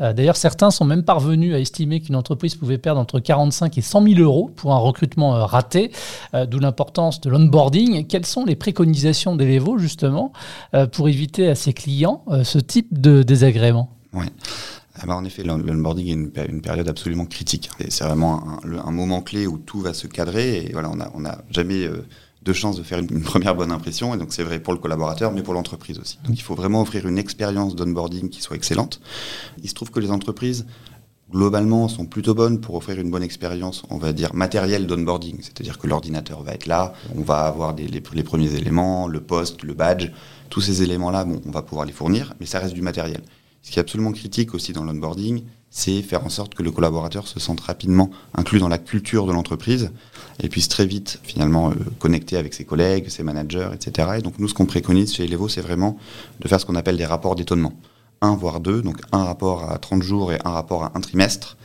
Euh, 0.00 0.12
d'ailleurs, 0.12 0.36
certains 0.36 0.70
sont 0.70 0.84
même 0.84 1.04
parvenus 1.04 1.54
à 1.54 1.58
estimer 1.58 2.00
qu'une 2.00 2.16
entreprise 2.16 2.54
pouvait 2.54 2.78
perdre 2.78 3.00
entre 3.00 3.20
45 3.20 3.78
et 3.78 3.80
100 3.80 4.02
000 4.02 4.20
euros 4.20 4.50
pour 4.54 4.72
un 4.72 4.78
recrutement 4.78 5.36
euh, 5.36 5.44
raté, 5.44 5.92
euh, 6.34 6.46
d'où 6.46 6.58
l'importance 6.58 7.20
de 7.20 7.30
l'onboarding. 7.30 8.06
Quelles 8.06 8.26
sont 8.26 8.44
les 8.44 8.56
préconisations 8.56 9.36
d'Elevo, 9.36 9.78
justement, 9.78 10.32
pour 10.92 11.08
éviter 11.08 11.48
à 11.48 11.54
ses 11.54 11.72
clients 11.72 12.24
ce 12.42 12.58
type 12.58 13.00
de 13.00 13.22
désagrément? 13.22 13.90
Oui. 14.12 14.26
Ah 14.96 15.06
bah, 15.06 15.16
en 15.16 15.24
effet, 15.24 15.42
l'onboarding 15.42 16.06
est 16.08 16.46
une, 16.46 16.60
période 16.60 16.88
absolument 16.88 17.26
critique. 17.26 17.70
C'est 17.88 18.04
vraiment 18.04 18.60
un, 18.62 18.92
moment 18.92 19.22
clé 19.22 19.46
où 19.46 19.58
tout 19.58 19.80
va 19.80 19.92
se 19.92 20.06
cadrer. 20.06 20.66
Et 20.66 20.72
voilà, 20.72 20.90
on 21.14 21.20
n'a 21.20 21.44
jamais 21.50 21.88
de 22.44 22.52
chance 22.52 22.76
de 22.76 22.82
faire 22.82 22.98
une, 22.98 23.22
première 23.22 23.54
bonne 23.54 23.72
impression. 23.72 24.14
Et 24.14 24.18
donc, 24.18 24.32
c'est 24.32 24.42
vrai 24.42 24.60
pour 24.60 24.72
le 24.72 24.78
collaborateur, 24.78 25.32
mais 25.32 25.42
pour 25.42 25.54
l'entreprise 25.54 25.98
aussi. 25.98 26.18
Donc, 26.24 26.38
il 26.38 26.42
faut 26.42 26.54
vraiment 26.54 26.82
offrir 26.82 27.06
une 27.06 27.18
expérience 27.18 27.74
d'onboarding 27.74 28.28
qui 28.28 28.40
soit 28.40 28.56
excellente. 28.56 29.00
Il 29.62 29.68
se 29.68 29.74
trouve 29.74 29.90
que 29.90 30.00
les 30.00 30.10
entreprises, 30.10 30.66
globalement, 31.30 31.88
sont 31.88 32.06
plutôt 32.06 32.34
bonnes 32.34 32.60
pour 32.60 32.74
offrir 32.74 33.00
une 33.00 33.10
bonne 33.10 33.22
expérience, 33.22 33.82
on 33.90 33.98
va 33.98 34.12
dire, 34.12 34.34
matérielle 34.34 34.86
d'onboarding. 34.86 35.38
C'est-à-dire 35.40 35.78
que 35.78 35.86
l'ordinateur 35.86 36.42
va 36.42 36.52
être 36.52 36.66
là, 36.66 36.92
on 37.16 37.22
va 37.22 37.40
avoir 37.40 37.74
les, 37.74 38.00
premiers 38.00 38.54
éléments, 38.54 39.08
le 39.08 39.20
poste, 39.20 39.62
le 39.62 39.74
badge. 39.74 40.10
Tous 40.50 40.60
ces 40.60 40.82
éléments-là, 40.82 41.24
bon, 41.24 41.40
on 41.46 41.50
va 41.50 41.62
pouvoir 41.62 41.86
les 41.86 41.92
fournir, 41.92 42.34
mais 42.38 42.46
ça 42.46 42.58
reste 42.58 42.74
du 42.74 42.82
matériel. 42.82 43.22
Ce 43.64 43.70
qui 43.70 43.78
est 43.78 43.80
absolument 43.80 44.12
critique 44.12 44.52
aussi 44.54 44.74
dans 44.74 44.84
l'onboarding, 44.84 45.42
c'est 45.70 46.02
faire 46.02 46.24
en 46.24 46.28
sorte 46.28 46.54
que 46.54 46.62
le 46.62 46.70
collaborateur 46.70 47.26
se 47.26 47.40
sente 47.40 47.60
rapidement 47.60 48.10
inclus 48.34 48.58
dans 48.58 48.68
la 48.68 48.76
culture 48.76 49.26
de 49.26 49.32
l'entreprise 49.32 49.90
et 50.42 50.50
puisse 50.50 50.68
très 50.68 50.84
vite 50.84 51.18
finalement 51.22 51.70
euh, 51.70 51.74
connecter 51.98 52.36
avec 52.36 52.52
ses 52.52 52.66
collègues, 52.66 53.08
ses 53.08 53.22
managers, 53.22 53.70
etc. 53.72 54.16
Et 54.18 54.20
donc 54.20 54.38
nous, 54.38 54.48
ce 54.48 54.54
qu'on 54.54 54.66
préconise 54.66 55.14
chez 55.14 55.24
Elevo, 55.24 55.48
c'est 55.48 55.62
vraiment 55.62 55.96
de 56.40 56.46
faire 56.46 56.60
ce 56.60 56.66
qu'on 56.66 56.74
appelle 56.74 56.98
des 56.98 57.06
rapports 57.06 57.36
d'étonnement. 57.36 57.72
Un, 58.20 58.36
voire 58.36 58.60
deux, 58.60 58.82
donc 58.82 58.98
un 59.12 59.24
rapport 59.24 59.70
à 59.70 59.78
30 59.78 60.02
jours 60.02 60.30
et 60.30 60.38
un 60.44 60.50
rapport 60.50 60.84
à 60.84 60.92
un 60.94 61.00
trimestre, 61.00 61.56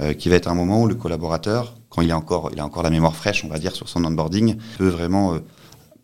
euh, 0.00 0.14
qui 0.14 0.28
va 0.28 0.36
être 0.36 0.46
un 0.46 0.54
moment 0.54 0.82
où 0.82 0.86
le 0.86 0.94
collaborateur, 0.94 1.74
quand 1.90 2.02
il 2.02 2.12
a 2.12 2.16
encore, 2.16 2.50
il 2.52 2.60
a 2.60 2.64
encore 2.64 2.84
la 2.84 2.90
mémoire 2.90 3.16
fraîche, 3.16 3.44
on 3.44 3.48
va 3.48 3.58
dire, 3.58 3.74
sur 3.74 3.88
son 3.88 4.04
onboarding, 4.04 4.58
peut 4.78 4.88
vraiment 4.88 5.34
euh, 5.34 5.40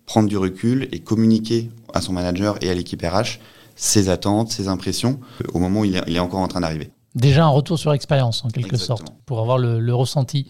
prendre 0.05 0.29
du 0.29 0.37
recul 0.37 0.89
et 0.91 0.99
communiquer 0.99 1.71
à 1.93 2.01
son 2.01 2.13
manager 2.13 2.59
et 2.61 2.71
à 2.71 2.75
l'équipe 2.75 3.01
RH 3.01 3.39
ses 3.77 4.09
attentes, 4.09 4.51
ses 4.51 4.69
impressions, 4.69 5.21
au 5.53 5.59
moment 5.59 5.81
où 5.81 5.85
il 5.85 5.97
est 5.97 6.19
encore 6.19 6.41
en 6.41 6.49
train 6.49 6.61
d'arriver. 6.61 6.91
Déjà 7.15 7.45
un 7.45 7.49
retour 7.49 7.79
sur 7.79 7.93
expérience 7.93 8.45
en 8.45 8.49
quelque 8.49 8.77
sorte, 8.77 9.13
pour 9.25 9.39
avoir 9.41 9.57
le, 9.57 9.95
ressenti. 9.95 10.49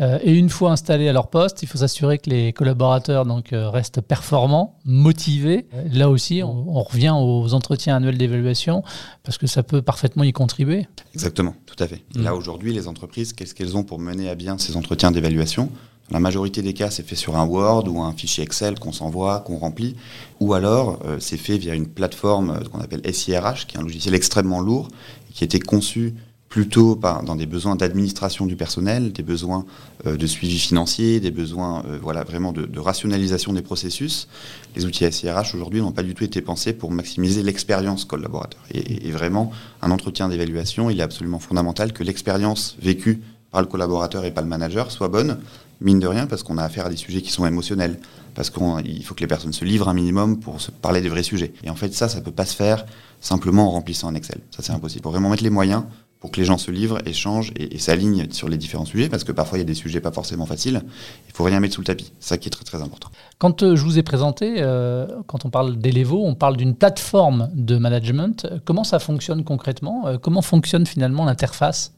Euh, 0.00 0.18
et 0.22 0.32
une 0.32 0.48
fois 0.48 0.70
installés 0.70 1.08
à 1.08 1.12
leur 1.12 1.28
poste, 1.28 1.62
il 1.62 1.66
faut 1.66 1.78
s'assurer 1.78 2.18
que 2.18 2.30
les 2.30 2.52
collaborateurs 2.52 3.26
donc, 3.26 3.52
euh, 3.52 3.68
restent 3.68 4.00
performants, 4.00 4.78
motivés. 4.84 5.66
Là 5.92 6.08
aussi, 6.10 6.42
on, 6.44 6.82
revient 6.82 7.14
aux 7.16 7.54
entretiens 7.54 7.96
annuels 7.96 8.18
d'évaluation 8.18 8.84
parce 9.24 9.38
que 9.38 9.46
ça 9.46 9.62
peut 9.62 9.82
parfaitement 9.82 10.22
y 10.22 10.32
contribuer. 10.32 10.86
Exactement, 11.14 11.54
tout 11.66 11.82
à 11.82 11.88
fait. 11.88 12.04
Là, 12.14 12.32
mm. 12.32 12.36
aujourd'hui, 12.36 12.72
les 12.72 12.86
entreprises, 12.86 13.32
qu'est-ce 13.32 13.54
qu'elles 13.54 13.76
ont 13.76 13.82
pour 13.82 13.98
mener 13.98 14.28
à 14.28 14.36
bien 14.36 14.58
ces 14.58 14.76
entretiens 14.76 15.10
d'évaluation? 15.10 15.70
La 16.10 16.20
majorité 16.20 16.60
des 16.60 16.74
cas, 16.74 16.90
c'est 16.90 17.02
fait 17.02 17.16
sur 17.16 17.36
un 17.36 17.46
Word 17.46 17.88
ou 17.88 18.02
un 18.02 18.12
fichier 18.12 18.44
Excel 18.44 18.78
qu'on 18.78 18.92
s'envoie, 18.92 19.40
qu'on 19.40 19.56
remplit, 19.56 19.96
ou 20.38 20.52
alors 20.52 20.98
euh, 21.06 21.16
c'est 21.18 21.38
fait 21.38 21.56
via 21.56 21.74
une 21.74 21.86
plateforme 21.86 22.62
qu'on 22.70 22.80
appelle 22.80 23.00
SIRH, 23.10 23.66
qui 23.66 23.76
est 23.76 23.80
un 23.80 23.82
logiciel 23.82 24.14
extrêmement 24.14 24.60
lourd, 24.60 24.88
qui 25.34 25.44
été 25.44 25.58
conçu 25.58 26.14
plutôt 26.54 26.94
dans 26.94 27.34
des 27.34 27.46
besoins 27.46 27.74
d'administration 27.74 28.46
du 28.46 28.54
personnel, 28.54 29.12
des 29.12 29.24
besoins 29.24 29.66
euh, 30.06 30.16
de 30.16 30.24
suivi 30.24 30.56
financier, 30.56 31.18
des 31.18 31.32
besoins 31.32 31.84
euh, 31.88 31.98
vraiment 31.98 32.52
de, 32.52 32.78
rationalisation 32.78 33.52
des 33.52 33.60
processus. 33.60 34.28
Les 34.76 34.84
outils 34.84 35.10
SIRH 35.10 35.56
aujourd'hui 35.56 35.80
n'ont 35.80 35.90
pas 35.90 36.04
du 36.04 36.14
tout 36.14 36.22
été 36.22 36.40
pensés 36.40 36.72
pour 36.72 36.92
maximiser 36.92 37.42
l'expérience 37.42 38.04
collaborateur. 38.04 38.60
Et, 38.72 39.10
vraiment, 39.10 39.50
un 39.82 39.90
entretien 39.90 40.28
d'évaluation, 40.28 40.90
il 40.90 41.00
est 41.00 41.02
absolument 41.02 41.40
fondamental 41.40 41.92
que 41.92 42.04
l'expérience 42.04 42.76
vécue 42.80 43.20
par 43.50 43.60
le 43.60 43.66
collaborateur 43.66 44.24
et 44.24 44.30
pas 44.30 44.40
le 44.40 44.46
manager 44.46 44.92
soit 44.92 45.08
bonne, 45.08 45.38
mine 45.80 46.00
de 46.00 46.06
rien, 46.06 46.26
parce 46.26 46.42
qu'on 46.42 46.58
a 46.58 46.64
affaire 46.64 46.86
à 46.86 46.88
des 46.88 46.96
sujets 46.96 47.22
qui 47.22 47.30
sont 47.30 47.46
émotionnels, 47.46 47.98
parce 48.34 48.50
qu'il 48.50 49.04
faut 49.04 49.14
que 49.14 49.20
les 49.20 49.26
personnes 49.26 49.52
se 49.52 49.64
livrent 49.64 49.88
un 49.88 49.94
minimum 49.94 50.40
pour 50.40 50.60
se 50.60 50.70
parler 50.70 51.00
des 51.00 51.08
vrais 51.08 51.22
sujets. 51.22 51.52
Et 51.62 51.70
en 51.70 51.76
fait, 51.76 51.94
ça, 51.94 52.08
ça 52.08 52.18
ne 52.18 52.24
peut 52.24 52.32
pas 52.32 52.46
se 52.46 52.54
faire 52.54 52.84
simplement 53.20 53.68
en 53.68 53.70
remplissant 53.70 54.08
un 54.08 54.14
Excel. 54.14 54.40
Ça, 54.50 54.62
c'est 54.62 54.72
impossible. 54.72 55.00
Il 55.00 55.04
faut 55.04 55.10
vraiment 55.10 55.30
mettre 55.30 55.44
les 55.44 55.50
moyens 55.50 55.84
pour 56.24 56.30
que 56.30 56.40
les 56.40 56.46
gens 56.46 56.56
se 56.56 56.70
livrent, 56.70 57.06
échangent 57.06 57.52
et, 57.54 57.78
s'alignent 57.78 58.28
sur 58.30 58.48
les 58.48 58.56
différents 58.56 58.86
sujets, 58.86 59.10
parce 59.10 59.24
que 59.24 59.32
parfois 59.32 59.58
il 59.58 59.60
y 59.60 59.64
a 59.64 59.66
des 59.66 59.74
sujets 59.74 60.00
pas 60.00 60.10
forcément 60.10 60.46
faciles. 60.46 60.82
Il 61.28 61.34
faut 61.34 61.44
rien 61.44 61.60
mettre 61.60 61.74
sous 61.74 61.82
le 61.82 61.86
tapis. 61.86 62.12
Ça 62.18 62.38
qui 62.38 62.48
est 62.48 62.50
très 62.50 62.64
très 62.64 62.80
important. 62.80 63.10
Quand 63.36 63.62
euh, 63.62 63.76
je 63.76 63.84
vous 63.84 63.98
ai 63.98 64.02
présenté, 64.02 64.54
euh, 64.58 65.06
quand 65.26 65.44
on 65.44 65.50
parle 65.50 65.76
d'Elevo, 65.76 66.24
on 66.24 66.34
parle 66.34 66.56
d'une 66.56 66.74
plateforme 66.74 67.50
de 67.52 67.76
management. 67.76 68.46
Comment 68.64 68.84
ça 68.84 69.00
fonctionne 69.00 69.44
concrètement? 69.44 70.06
Euh, 70.06 70.16
Comment 70.16 70.40
fonctionne 70.40 70.86
finalement 70.86 71.26
l'interface? 71.26 71.92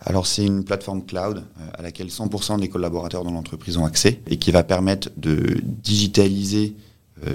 Alors 0.00 0.26
c'est 0.26 0.44
une 0.44 0.64
plateforme 0.64 1.04
cloud 1.04 1.44
à 1.74 1.82
laquelle 1.82 2.08
100% 2.08 2.60
des 2.60 2.68
collaborateurs 2.68 3.24
dans 3.24 3.30
l'entreprise 3.30 3.76
ont 3.76 3.84
accès 3.84 4.20
et 4.26 4.36
qui 4.36 4.50
va 4.50 4.62
permettre 4.62 5.10
de 5.16 5.60
digitaliser 5.62 6.74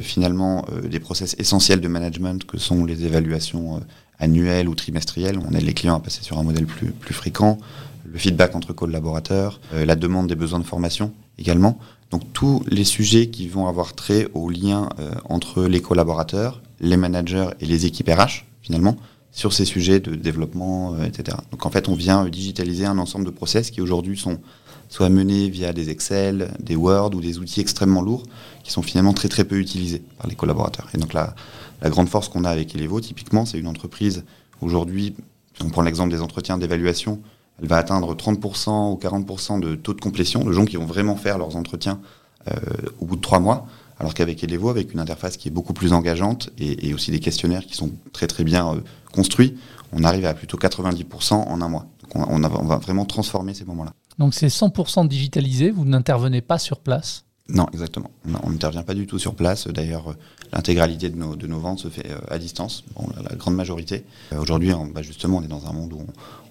finalement 0.02 0.66
des 0.84 1.00
process 1.00 1.36
essentiels 1.38 1.80
de 1.80 1.88
management 1.88 2.44
que 2.46 2.58
sont 2.58 2.86
les 2.86 3.06
évaluations 3.06 3.82
annuel 4.20 4.68
ou 4.68 4.76
trimestriel. 4.76 5.40
On 5.40 5.54
aide 5.54 5.64
les 5.64 5.74
clients 5.74 5.96
à 5.96 6.00
passer 6.00 6.24
sur 6.24 6.38
un 6.38 6.44
modèle 6.44 6.66
plus, 6.66 6.92
plus 6.92 7.14
fréquent, 7.14 7.58
le 8.06 8.18
feedback 8.18 8.56
entre 8.56 8.74
collaborateurs, 8.74 9.60
euh, 9.74 9.86
la 9.86 9.96
demande 9.96 10.28
des 10.28 10.36
besoins 10.36 10.60
de 10.60 10.66
formation 10.66 11.12
également. 11.38 11.78
Donc 12.12 12.22
tous 12.34 12.64
les 12.68 12.84
sujets 12.84 13.28
qui 13.28 13.48
vont 13.48 13.68
avoir 13.68 13.94
trait 13.94 14.28
au 14.34 14.50
lien 14.50 14.90
euh, 15.00 15.12
entre 15.26 15.64
les 15.64 15.82
collaborateurs, 15.82 16.62
les 16.80 16.98
managers 16.98 17.48
et 17.60 17.66
les 17.66 17.86
équipes 17.86 18.10
RH 18.10 18.46
finalement 18.62 18.96
sur 19.36 19.52
ces 19.52 19.66
sujets 19.66 20.00
de 20.00 20.16
développement, 20.16 20.96
euh, 20.96 21.04
etc. 21.04 21.38
Donc 21.52 21.66
en 21.66 21.70
fait, 21.70 21.90
on 21.90 21.94
vient 21.94 22.26
digitaliser 22.26 22.86
un 22.86 22.98
ensemble 22.98 23.26
de 23.26 23.32
process 23.32 23.70
qui 23.70 23.82
aujourd'hui 23.82 24.18
sont 24.18 24.40
soit 24.88 25.10
menés 25.10 25.50
via 25.50 25.74
des 25.74 25.90
Excel, 25.90 26.52
des 26.60 26.78
Word 26.78 27.14
ou 27.16 27.22
des 27.22 27.38
outils 27.38 27.60
extrêmement 27.60 28.02
lourds 28.02 28.24
qui 28.64 28.72
sont 28.72 28.82
finalement 28.82 29.14
très 29.14 29.28
très 29.28 29.44
peu 29.44 29.58
utilisés 29.58 30.02
par 30.18 30.28
les 30.28 30.36
collaborateurs. 30.36 30.88
Et 30.94 30.98
donc 30.98 31.12
là, 31.12 31.36
la 31.82 31.90
grande 31.90 32.08
force 32.08 32.30
qu'on 32.30 32.46
a 32.46 32.50
avec 32.50 32.74
Elevo, 32.76 33.02
typiquement, 33.02 33.46
c'est 33.46 33.60
une 33.60 33.68
entreprise, 33.68 34.24
aujourd'hui, 34.62 35.16
si 35.54 35.64
on 35.64 35.70
prend 35.70 35.82
l'exemple 35.82 36.12
des 36.12 36.22
entretiens 36.22 36.58
d'évaluation, 36.58 37.20
elle 37.62 37.68
va 37.68 37.78
atteindre 37.78 38.16
30% 38.16 38.94
ou 38.94 39.00
40% 39.02 39.60
de 39.60 39.76
taux 39.76 39.94
de 39.94 40.02
complétion, 40.02 40.46
de 40.46 40.52
gens 40.54 40.66
qui 40.66 40.78
vont 40.78 40.86
vraiment 40.86 41.18
faire 41.18 41.38
leurs 41.38 41.58
entretiens 41.58 42.00
euh, 42.48 42.54
au 43.00 43.06
bout 43.06 43.18
de 43.18 43.22
trois 43.22 43.40
mois, 43.40 43.68
alors 44.00 44.14
qu'avec 44.14 44.44
Elevo, 44.44 44.70
avec 44.70 44.94
une 44.94 45.00
interface 45.00 45.38
qui 45.38 45.48
est 45.48 45.52
beaucoup 45.52 45.74
plus 45.74 45.94
engageante 45.94 46.50
et, 46.58 46.94
aussi 46.94 47.12
des 47.12 47.20
questionnaires 47.20 47.66
qui 47.66 47.76
sont 47.76 47.92
très 48.12 48.28
très 48.28 48.44
bien 48.44 48.74
euh, 48.74 48.80
construits, 49.12 49.58
on 49.92 50.04
arrive 50.04 50.26
à 50.26 50.34
plutôt 50.34 50.58
90% 50.58 51.34
en 51.34 51.62
un 51.62 51.70
mois. 51.70 51.88
Donc 52.04 52.28
on, 52.28 52.44
on 52.44 52.66
va 52.66 52.78
vraiment 52.78 53.06
transformer 53.06 53.54
ces 53.54 53.66
moments-là. 53.66 53.94
Donc 54.18 54.34
c'est 54.34 54.48
100% 54.48 55.08
digitalisé, 55.08 55.72
vous 55.72 55.86
n'intervenez 55.86 56.42
pas 56.42 56.58
sur 56.58 56.80
place 56.80 57.26
non, 57.48 57.68
exactement. 57.74 58.10
on 58.44 58.50
n'intervient 58.50 58.82
pas 58.82 58.96
du 58.96 59.06
tout 59.06 59.20
sur 59.20 59.36
place. 59.36 59.68
D'ailleurs, 59.68 60.10
euh, 60.10 60.16
l'intégralité 60.52 61.10
de 61.10 61.16
nos, 61.16 61.36
de 61.36 61.46
nos, 61.46 61.60
ventes 61.60 61.78
se 61.78 61.90
fait 61.90 62.10
euh, 62.10 62.18
à 62.28 62.40
distance, 62.40 62.84
la, 63.22 63.36
grande 63.36 63.54
majorité. 63.54 64.04
Euh, 64.34 64.40
aujourd'hui, 64.40 64.72
bah, 64.94 65.04
justement, 65.04 65.38
on 65.38 65.44
est 65.44 65.48
dans 65.48 65.68
un 65.68 65.74
monde 65.74 65.94
où 65.94 66.04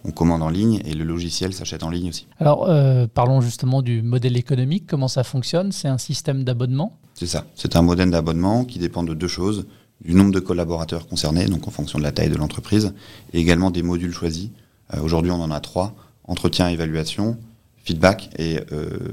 on, 0.05 0.11
commande 0.13 0.43
en 0.43 0.51
ligne 0.51 0.81
et 0.85 0.95
le 0.95 1.03
logiciel 1.03 1.53
s'achète 1.53 1.83
en 1.83 1.91
ligne 1.91 2.11
aussi. 2.11 2.29
Alors, 2.39 2.69
parlons 3.15 3.41
justement 3.41 3.81
du 3.81 4.03
modèle 4.03 4.37
économique. 4.37 4.85
Comment 4.87 5.09
ça 5.09 5.25
fonctionne? 5.25 5.73
C'est 5.73 5.89
un 5.89 5.99
système 5.99 6.45
d'abonnement? 6.45 6.97
C'est 7.15 7.27
ça. 7.27 7.47
C'est 7.57 7.75
un 7.75 7.83
modèle 7.83 8.11
d'abonnement 8.11 8.65
qui 8.65 8.79
dépend 8.79 9.03
de 9.03 9.15
deux 9.15 9.29
choses 9.29 9.67
du 10.03 10.15
nombre 10.15 10.31
de 10.31 10.41
collaborateurs 10.41 11.09
concernés, 11.09 11.47
donc 11.47 11.67
en 11.67 11.71
fonction 11.71 11.99
de 11.99 12.05
la 12.05 12.13
taille 12.13 12.29
de 12.29 12.37
l'entreprise, 12.37 12.93
et 13.33 13.41
également 13.41 13.71
des 13.71 13.83
modules 13.83 14.13
choisis. 14.13 14.51
Aujourd'hui, 15.03 15.31
on 15.31 15.41
en 15.41 15.51
a 15.51 15.61
trois 15.61 15.95
entretien, 16.25 16.69
évaluation, 16.69 17.39
feedback 17.85 18.29
et 18.39 18.61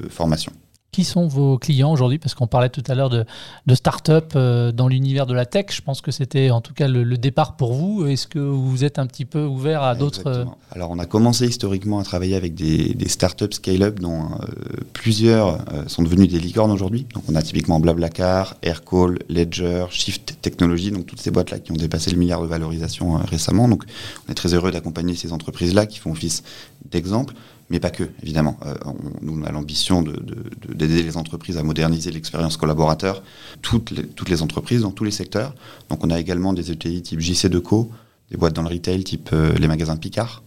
formation. 0.09 0.51
Qui 0.91 1.05
sont 1.05 1.25
vos 1.25 1.57
clients 1.57 1.93
aujourd'hui? 1.93 2.17
Parce 2.17 2.35
qu'on 2.35 2.47
parlait 2.47 2.67
tout 2.67 2.83
à 2.89 2.95
l'heure 2.95 3.09
de, 3.09 3.25
start-up 3.73 4.33
euh, 4.35 4.73
dans 4.73 4.89
l'univers 4.89 5.25
de 5.25 5.33
la 5.33 5.45
tech. 5.45 5.67
Je 5.69 5.81
pense 5.81 6.01
que 6.01 6.11
c'était 6.11 6.51
en 6.51 6.59
tout 6.59 6.73
cas 6.73 6.89
le, 6.89 7.17
départ 7.17 7.55
pour 7.55 7.71
vous. 7.71 8.05
Est-ce 8.07 8.27
que 8.27 8.39
vous 8.39 8.83
êtes 8.83 8.99
un 8.99 9.07
petit 9.07 9.23
peu 9.23 9.45
ouvert 9.45 9.83
à 9.83 9.95
d'autres 9.95 10.27
euh, 10.27 10.43
Alors, 10.71 10.91
on 10.91 10.99
a 10.99 11.05
commencé 11.05 11.47
historiquement 11.47 11.99
à 11.99 12.03
travailler 12.03 12.35
avec 12.35 12.55
des, 12.55 12.93
des 12.93 13.07
start-up 13.07 13.53
scale-up 13.53 14.01
dont 14.01 14.23
euh, 14.25 14.47
plusieurs 14.91 15.59
sont 15.87 16.03
devenus 16.03 16.27
des 16.27 16.39
licornes 16.39 16.71
aujourd'hui. 16.71 17.07
Donc, 17.13 17.23
on 17.29 17.35
a 17.35 17.41
typiquement 17.41 17.79
Blablacar, 17.79 18.57
Aircall, 18.61 19.17
Ledger, 19.29 19.85
Shift 19.91 20.39
Technology, 20.41 20.91
donc 20.91 21.05
toutes 21.05 21.21
ces 21.21 21.31
boîtes-là 21.31 21.59
qui 21.59 21.71
ont 21.71 21.77
dépassé 21.77 22.11
le 22.11 22.17
milliard 22.17 22.41
de 22.41 22.47
valorisation 22.47 23.13
récemment. 23.13 23.69
Donc, 23.69 23.83
on 24.27 24.31
est 24.33 24.35
très 24.35 24.53
heureux 24.53 24.71
d'accompagner 24.71 25.15
ces 25.15 25.31
entreprises-là 25.31 25.85
qui 25.85 25.99
font 25.99 26.11
office 26.11 26.43
d'exemple 26.91 27.33
mais 27.71 27.79
pas 27.79 27.89
que, 27.89 28.03
évidemment. 28.21 28.57
Euh, 28.65 28.75
on, 28.85 28.95
nous, 29.21 29.41
on 29.41 29.43
a 29.43 29.51
l'ambition 29.51 30.03
d'aider 30.03 31.01
les 31.01 31.17
entreprises 31.17 31.57
à 31.57 31.63
moderniser 31.63 32.11
l'expérience 32.11 32.57
collaborateur, 32.57 33.23
toutes 33.61 34.29
les, 34.29 34.41
entreprises 34.41 34.81
dans 34.81 34.91
tous 34.91 35.05
les 35.05 35.11
secteurs. 35.11 35.55
Donc 35.89 36.03
on 36.03 36.09
a 36.09 36.19
également 36.19 36.51
des 36.51 36.69
ETI 36.71 37.01
type 37.01 37.21
JC 37.21 37.47
Deco, 37.47 37.89
des 38.29 38.37
boîtes 38.37 38.53
dans 38.53 38.61
le 38.61 38.69
retail 38.69 39.03
type 39.05 39.29
euh, 39.31 39.53
les 39.53 39.67
magasins 39.67 39.95
Picard, 39.95 40.43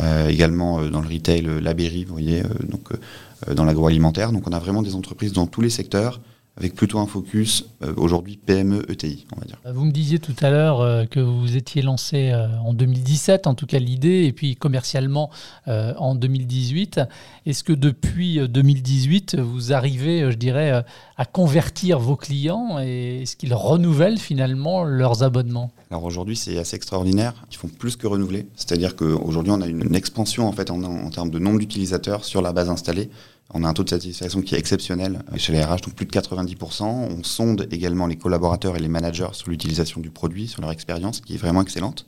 euh, 0.00 0.28
également 0.28 0.82
dans 0.88 1.00
le 1.00 1.08
retail 1.08 1.48
La 1.62 1.72
vous 1.72 2.12
voyez, 2.12 2.42
dans 3.54 3.64
l'agroalimentaire. 3.64 4.30
Donc 4.32 4.46
on 4.46 4.52
a 4.52 4.58
vraiment 4.58 4.82
des 4.82 4.94
entreprises 4.94 5.32
dans 5.32 5.46
tous 5.46 5.62
les 5.62 5.70
secteurs 5.70 6.20
avec 6.58 6.74
plutôt 6.74 6.98
un 6.98 7.06
focus 7.06 7.66
euh, 7.82 7.94
aujourd'hui 7.96 8.36
PME 8.36 8.82
ETI, 8.90 9.26
on 9.36 9.40
va 9.40 9.46
dire. 9.46 9.58
Vous 9.72 9.84
me 9.84 9.92
disiez 9.92 10.18
tout 10.18 10.34
à 10.40 10.50
l'heure 10.50 10.80
euh, 10.80 11.04
que 11.04 11.20
vous 11.20 11.56
étiez 11.56 11.82
lancé 11.82 12.30
euh, 12.32 12.48
en 12.64 12.74
2017, 12.74 13.46
en 13.46 13.54
tout 13.54 13.66
cas 13.66 13.78
l'idée, 13.78 14.24
et 14.24 14.32
puis 14.32 14.56
commercialement 14.56 15.30
en 15.66 16.14
2018. 16.14 17.00
Est-ce 17.46 17.62
que 17.62 17.72
depuis 17.72 18.40
2018, 18.48 19.36
vous 19.38 19.72
arrivez, 19.72 20.30
je 20.30 20.36
dirais, 20.36 20.82
à 21.16 21.24
convertir 21.24 21.98
vos 21.98 22.16
clients 22.16 22.78
et 22.80 23.22
est-ce 23.22 23.36
qu'ils 23.36 23.54
renouvellent 23.54 24.18
finalement 24.18 24.84
leurs 24.84 25.22
abonnements? 25.22 25.70
Alors 25.90 26.04
aujourd'hui, 26.04 26.36
c'est 26.36 26.58
assez 26.58 26.76
extraordinaire. 26.76 27.34
Ils 27.50 27.56
font 27.56 27.68
plus 27.68 27.96
que 27.96 28.06
renouveler. 28.06 28.48
C'est-à-dire 28.56 28.96
qu'aujourd'hui, 28.96 29.52
on 29.52 29.60
a 29.60 29.66
une 29.66 29.94
expansion 29.94 30.48
en 30.48 30.52
fait 30.52 30.70
en, 30.70 30.82
en 30.82 31.10
termes 31.10 31.30
de 31.30 31.38
nombre 31.38 31.58
d'utilisateurs 31.58 32.24
sur 32.24 32.42
la 32.42 32.52
base 32.52 32.70
installée. 32.70 33.10
On 33.54 33.64
a 33.64 33.68
un 33.68 33.72
taux 33.72 33.84
de 33.84 33.88
satisfaction 33.88 34.42
qui 34.42 34.54
est 34.54 34.58
exceptionnel 34.58 35.22
chez 35.38 35.54
les 35.54 35.64
RH, 35.64 35.80
donc 35.80 35.94
plus 35.94 36.04
de 36.04 36.10
90%. 36.10 36.84
On 36.84 37.22
sonde 37.22 37.66
également 37.70 38.06
les 38.06 38.16
collaborateurs 38.16 38.76
et 38.76 38.78
les 38.78 38.88
managers 38.88 39.28
sur 39.32 39.48
l'utilisation 39.48 40.02
du 40.02 40.10
produit, 40.10 40.48
sur 40.48 40.60
leur 40.60 40.70
expérience, 40.70 41.22
qui 41.22 41.34
est 41.34 41.38
vraiment 41.38 41.62
excellente. 41.62 42.04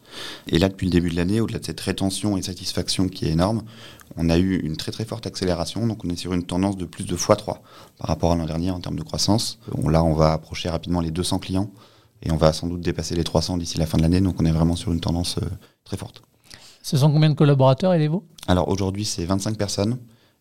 Et 0.49 0.59
là, 0.59 0.69
depuis 0.69 0.87
le 0.87 0.93
début 0.93 1.09
de 1.09 1.17
l'année, 1.17 1.41
au-delà 1.41 1.59
de 1.59 1.65
cette 1.65 1.81
rétention 1.81 2.37
et 2.37 2.43
satisfaction 2.43 3.09
qui 3.09 3.25
est 3.25 3.31
énorme, 3.31 3.63
on 4.19 4.29
a 4.29 4.37
eu 4.37 4.59
une 4.59 4.77
très 4.77 4.93
très 4.93 5.07
forte 5.07 5.27
accélération. 5.27 5.87
Donc 5.87 6.05
on 6.05 6.11
est 6.11 6.17
sur 6.17 6.35
une 6.35 6.45
tendance 6.45 6.77
de 6.77 6.85
plus 6.85 7.07
de 7.07 7.17
x3 7.17 7.45
par 7.45 7.63
rapport 8.03 8.33
à 8.33 8.37
l'an 8.37 8.45
dernier 8.45 8.71
en 8.71 8.81
termes 8.81 8.99
de 8.99 9.03
croissance. 9.03 9.59
là, 9.89 10.05
on 10.05 10.13
va 10.13 10.35
approcher 10.35 10.69
rapidement 10.69 11.01
les 11.01 11.11
200 11.11 11.39
clients 11.39 11.71
et 12.23 12.31
on 12.33 12.37
va 12.37 12.53
sans 12.53 12.67
doute 12.67 12.83
dépasser 12.83 13.15
les 13.15 13.25
300 13.25 13.57
d'ici 13.57 13.79
la 13.79 13.87
fin 13.87 13.97
de 13.97 14.03
l'année. 14.03 14.21
Donc 14.21 14.37
on 14.43 14.45
est 14.45 14.53
vraiment 14.53 14.77
sur 14.77 14.93
une 14.93 15.01
tendance 15.01 15.39
euh, 15.39 15.47
très 15.85 15.97
forte. 15.97 16.21
Ce 16.83 16.99
sont 16.99 17.11
combien 17.11 17.31
de 17.31 17.35
collaborateurs, 17.35 17.95
Elevo 17.95 18.25
Alors 18.47 18.69
aujourd'hui, 18.69 19.07
c'est 19.07 19.25
25 19.25 19.57
personnes 19.57 19.99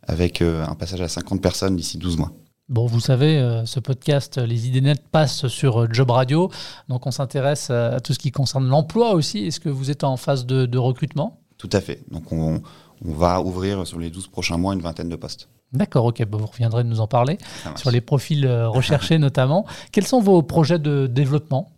avec 0.08 0.42
euh, 0.42 0.66
un 0.66 0.76
passage 0.76 1.02
à 1.02 1.08
50 1.08 1.42
personnes 1.42 1.76
d'ici 1.76 1.98
12 1.98 2.18
mois. 2.18 2.32
Bon, 2.68 2.86
vous 2.86 3.00
savez, 3.00 3.38
euh, 3.38 3.66
ce 3.66 3.80
podcast, 3.80 4.38
Les 4.38 4.68
idées 4.68 4.82
nettes, 4.82 5.08
passe 5.12 5.48
sur 5.48 5.82
euh, 5.82 5.88
Job 5.92 6.12
Radio. 6.12 6.52
Donc, 6.88 7.08
on 7.08 7.12
s'intéresse 7.12 7.70
à 7.70 8.00
tout 8.00 8.14
ce 8.14 8.20
qui 8.20 8.32
concerne 8.32 8.68
l'emploi 8.68 9.14
aussi. 9.14 9.46
Est-ce 9.46 9.60
que 9.60 9.70
vous 9.70 9.90
êtes 9.90 10.04
en 10.04 10.18
phase 10.18 10.46
de, 10.46 10.78
recrutement? 10.78 11.40
Tout 11.58 11.70
à 11.74 11.82
fait. 11.82 12.04
Donc, 12.12 12.32
on, 12.32 12.62
va 13.02 13.42
ouvrir 13.42 13.88
sur 13.88 13.98
les 13.98 14.10
12 14.10 14.28
prochains 14.28 14.58
mois 14.58 14.74
une 14.74 14.82
vingtaine 14.82 15.10
de 15.10 15.16
postes. 15.16 15.48
D'accord, 15.72 16.06
ok. 16.06 16.22
vous 16.30 16.46
reviendrez 16.46 16.84
nous 16.84 17.00
en 17.00 17.08
parler 17.08 17.38
sur 17.76 17.92
les 17.92 18.02
profils 18.02 18.46
recherchés 18.46 19.18
notamment. 19.20 19.66
Quels 19.94 20.06
sont 20.06 20.20
vos 20.20 20.42
projets 20.42 20.80
de 20.80 21.08
développement? 21.08 21.72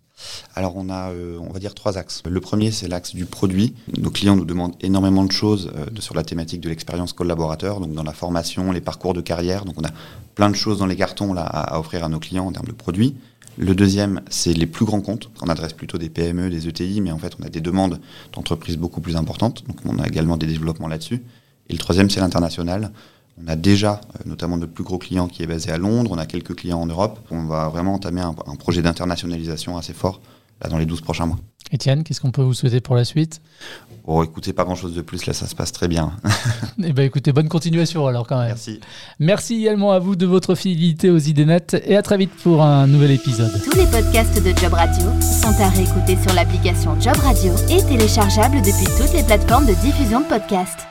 Alors 0.55 0.75
on 0.75 0.89
a, 0.89 1.11
euh, 1.11 1.37
on 1.39 1.51
va 1.51 1.59
dire, 1.59 1.73
trois 1.73 1.97
axes. 1.97 2.23
Le 2.27 2.39
premier, 2.41 2.71
c'est 2.71 2.87
l'axe 2.87 3.15
du 3.15 3.25
produit. 3.25 3.73
Nos 3.97 4.09
clients 4.09 4.35
nous 4.35 4.45
demandent 4.45 4.75
énormément 4.81 5.23
de 5.23 5.31
choses 5.31 5.71
euh, 5.75 5.85
sur 5.99 6.15
la 6.15 6.23
thématique 6.23 6.61
de 6.61 6.69
l'expérience 6.69 7.13
collaborateur, 7.13 7.79
donc 7.79 7.93
dans 7.93 8.03
la 8.03 8.13
formation, 8.13 8.71
les 8.71 8.81
parcours 8.81 9.13
de 9.13 9.21
carrière. 9.21 9.65
Donc 9.65 9.75
on 9.77 9.83
a 9.83 9.91
plein 10.35 10.49
de 10.49 10.55
choses 10.55 10.79
dans 10.79 10.85
les 10.85 10.95
cartons 10.95 11.33
là, 11.33 11.43
à, 11.43 11.79
offrir 11.79 12.03
à 12.03 12.09
nos 12.09 12.19
clients 12.19 12.47
en 12.47 12.51
termes 12.51 12.67
de 12.67 12.73
produits. 12.73 13.15
Le 13.57 13.75
deuxième, 13.75 14.21
c'est 14.29 14.53
les 14.53 14.65
plus 14.65 14.85
grands 14.85 15.01
comptes. 15.01 15.29
On 15.41 15.49
adresse 15.49 15.73
plutôt 15.73 15.97
des 15.97 16.09
PME, 16.09 16.49
des 16.49 16.67
ETI, 16.67 17.01
mais 17.01 17.11
en 17.11 17.17
fait, 17.17 17.33
on 17.39 17.43
a 17.43 17.49
des 17.49 17.59
demandes 17.59 17.99
d'entreprises 18.33 18.77
beaucoup 18.77 19.01
plus 19.01 19.17
importantes. 19.17 19.65
Donc, 19.67 19.77
on 19.85 19.99
a 19.99 20.07
également 20.07 20.37
des 20.37 20.47
développements 20.47 20.87
là-dessus. 20.87 21.21
Et 21.69 21.73
le 21.73 21.77
troisième, 21.77 22.09
c'est 22.09 22.21
l'international. 22.21 22.91
On 23.43 23.47
a 23.49 23.55
déjà, 23.55 24.01
euh, 24.15 24.19
notamment 24.25 24.57
notre 24.57 24.73
plus 24.73 24.83
gros 24.83 24.97
client 24.97 25.27
qui 25.27 25.43
est 25.43 25.47
basé 25.47 25.71
à 25.71 25.77
Londres, 25.77 26.11
on 26.13 26.17
a 26.17 26.25
quelques 26.25 26.55
clients 26.55 26.79
en 26.79 26.85
Europe. 26.85 27.19
On 27.31 27.45
va 27.45 27.69
vraiment 27.69 27.95
entamer 27.95 28.21
un, 28.21 28.33
projet 28.55 28.81
d'internationalisation 28.81 29.77
assez 29.77 29.93
fort 29.93 30.21
là, 30.61 30.69
dans 30.69 30.77
les 30.77 30.85
12 30.85 31.01
prochains 31.01 31.25
mois. 31.25 31.37
Étienne, 31.71 32.03
qu'est-ce 32.03 32.19
qu'on 32.19 32.31
peut 32.31 32.41
vous 32.41 32.53
souhaiter 32.53 32.81
pour 32.81 32.95
la 32.95 33.05
suite? 33.05 33.41
Oh, 34.05 34.23
écoutez, 34.23 34.51
pas 34.51 34.65
grand-chose 34.65 34.93
de 34.93 35.01
plus, 35.01 35.25
là, 35.25 35.33
ça 35.33 35.47
se 35.47 35.55
passe 35.55 35.71
très 35.71 35.87
bien. 35.87 36.11
eh 36.83 36.91
bien, 36.91 37.05
écoutez, 37.05 37.31
bonne 37.31 37.47
continuation 37.47 38.07
alors 38.07 38.27
quand 38.27 38.39
même. 38.39 38.47
Merci. 38.47 38.79
Merci 39.19 39.55
également 39.61 39.91
à 39.91 39.99
vous 39.99 40.15
de 40.15 40.25
votre 40.25 40.55
fidélité 40.55 41.09
aux 41.09 41.19
IDNet 41.19 41.81
et 41.85 41.95
à 41.95 42.01
très 42.01 42.17
vite 42.17 42.31
pour 42.43 42.61
un 42.61 42.87
nouvel 42.87 43.11
épisode. 43.11 43.51
Tous 43.63 43.77
les 43.77 43.85
podcasts 43.85 44.43
de 44.43 44.57
Job 44.57 44.73
Radio 44.73 45.05
sont 45.21 45.61
à 45.61 45.69
réécouter 45.69 46.17
sur 46.21 46.33
l'application 46.33 46.99
Job 46.99 47.15
Radio 47.17 47.53
et 47.69 47.83
téléchargeables 47.83 48.57
depuis 48.57 48.87
toutes 48.97 49.13
les 49.13 49.23
plateformes 49.23 49.67
de 49.67 49.73
diffusion 49.75 50.19
de 50.21 50.25
podcasts. 50.25 50.90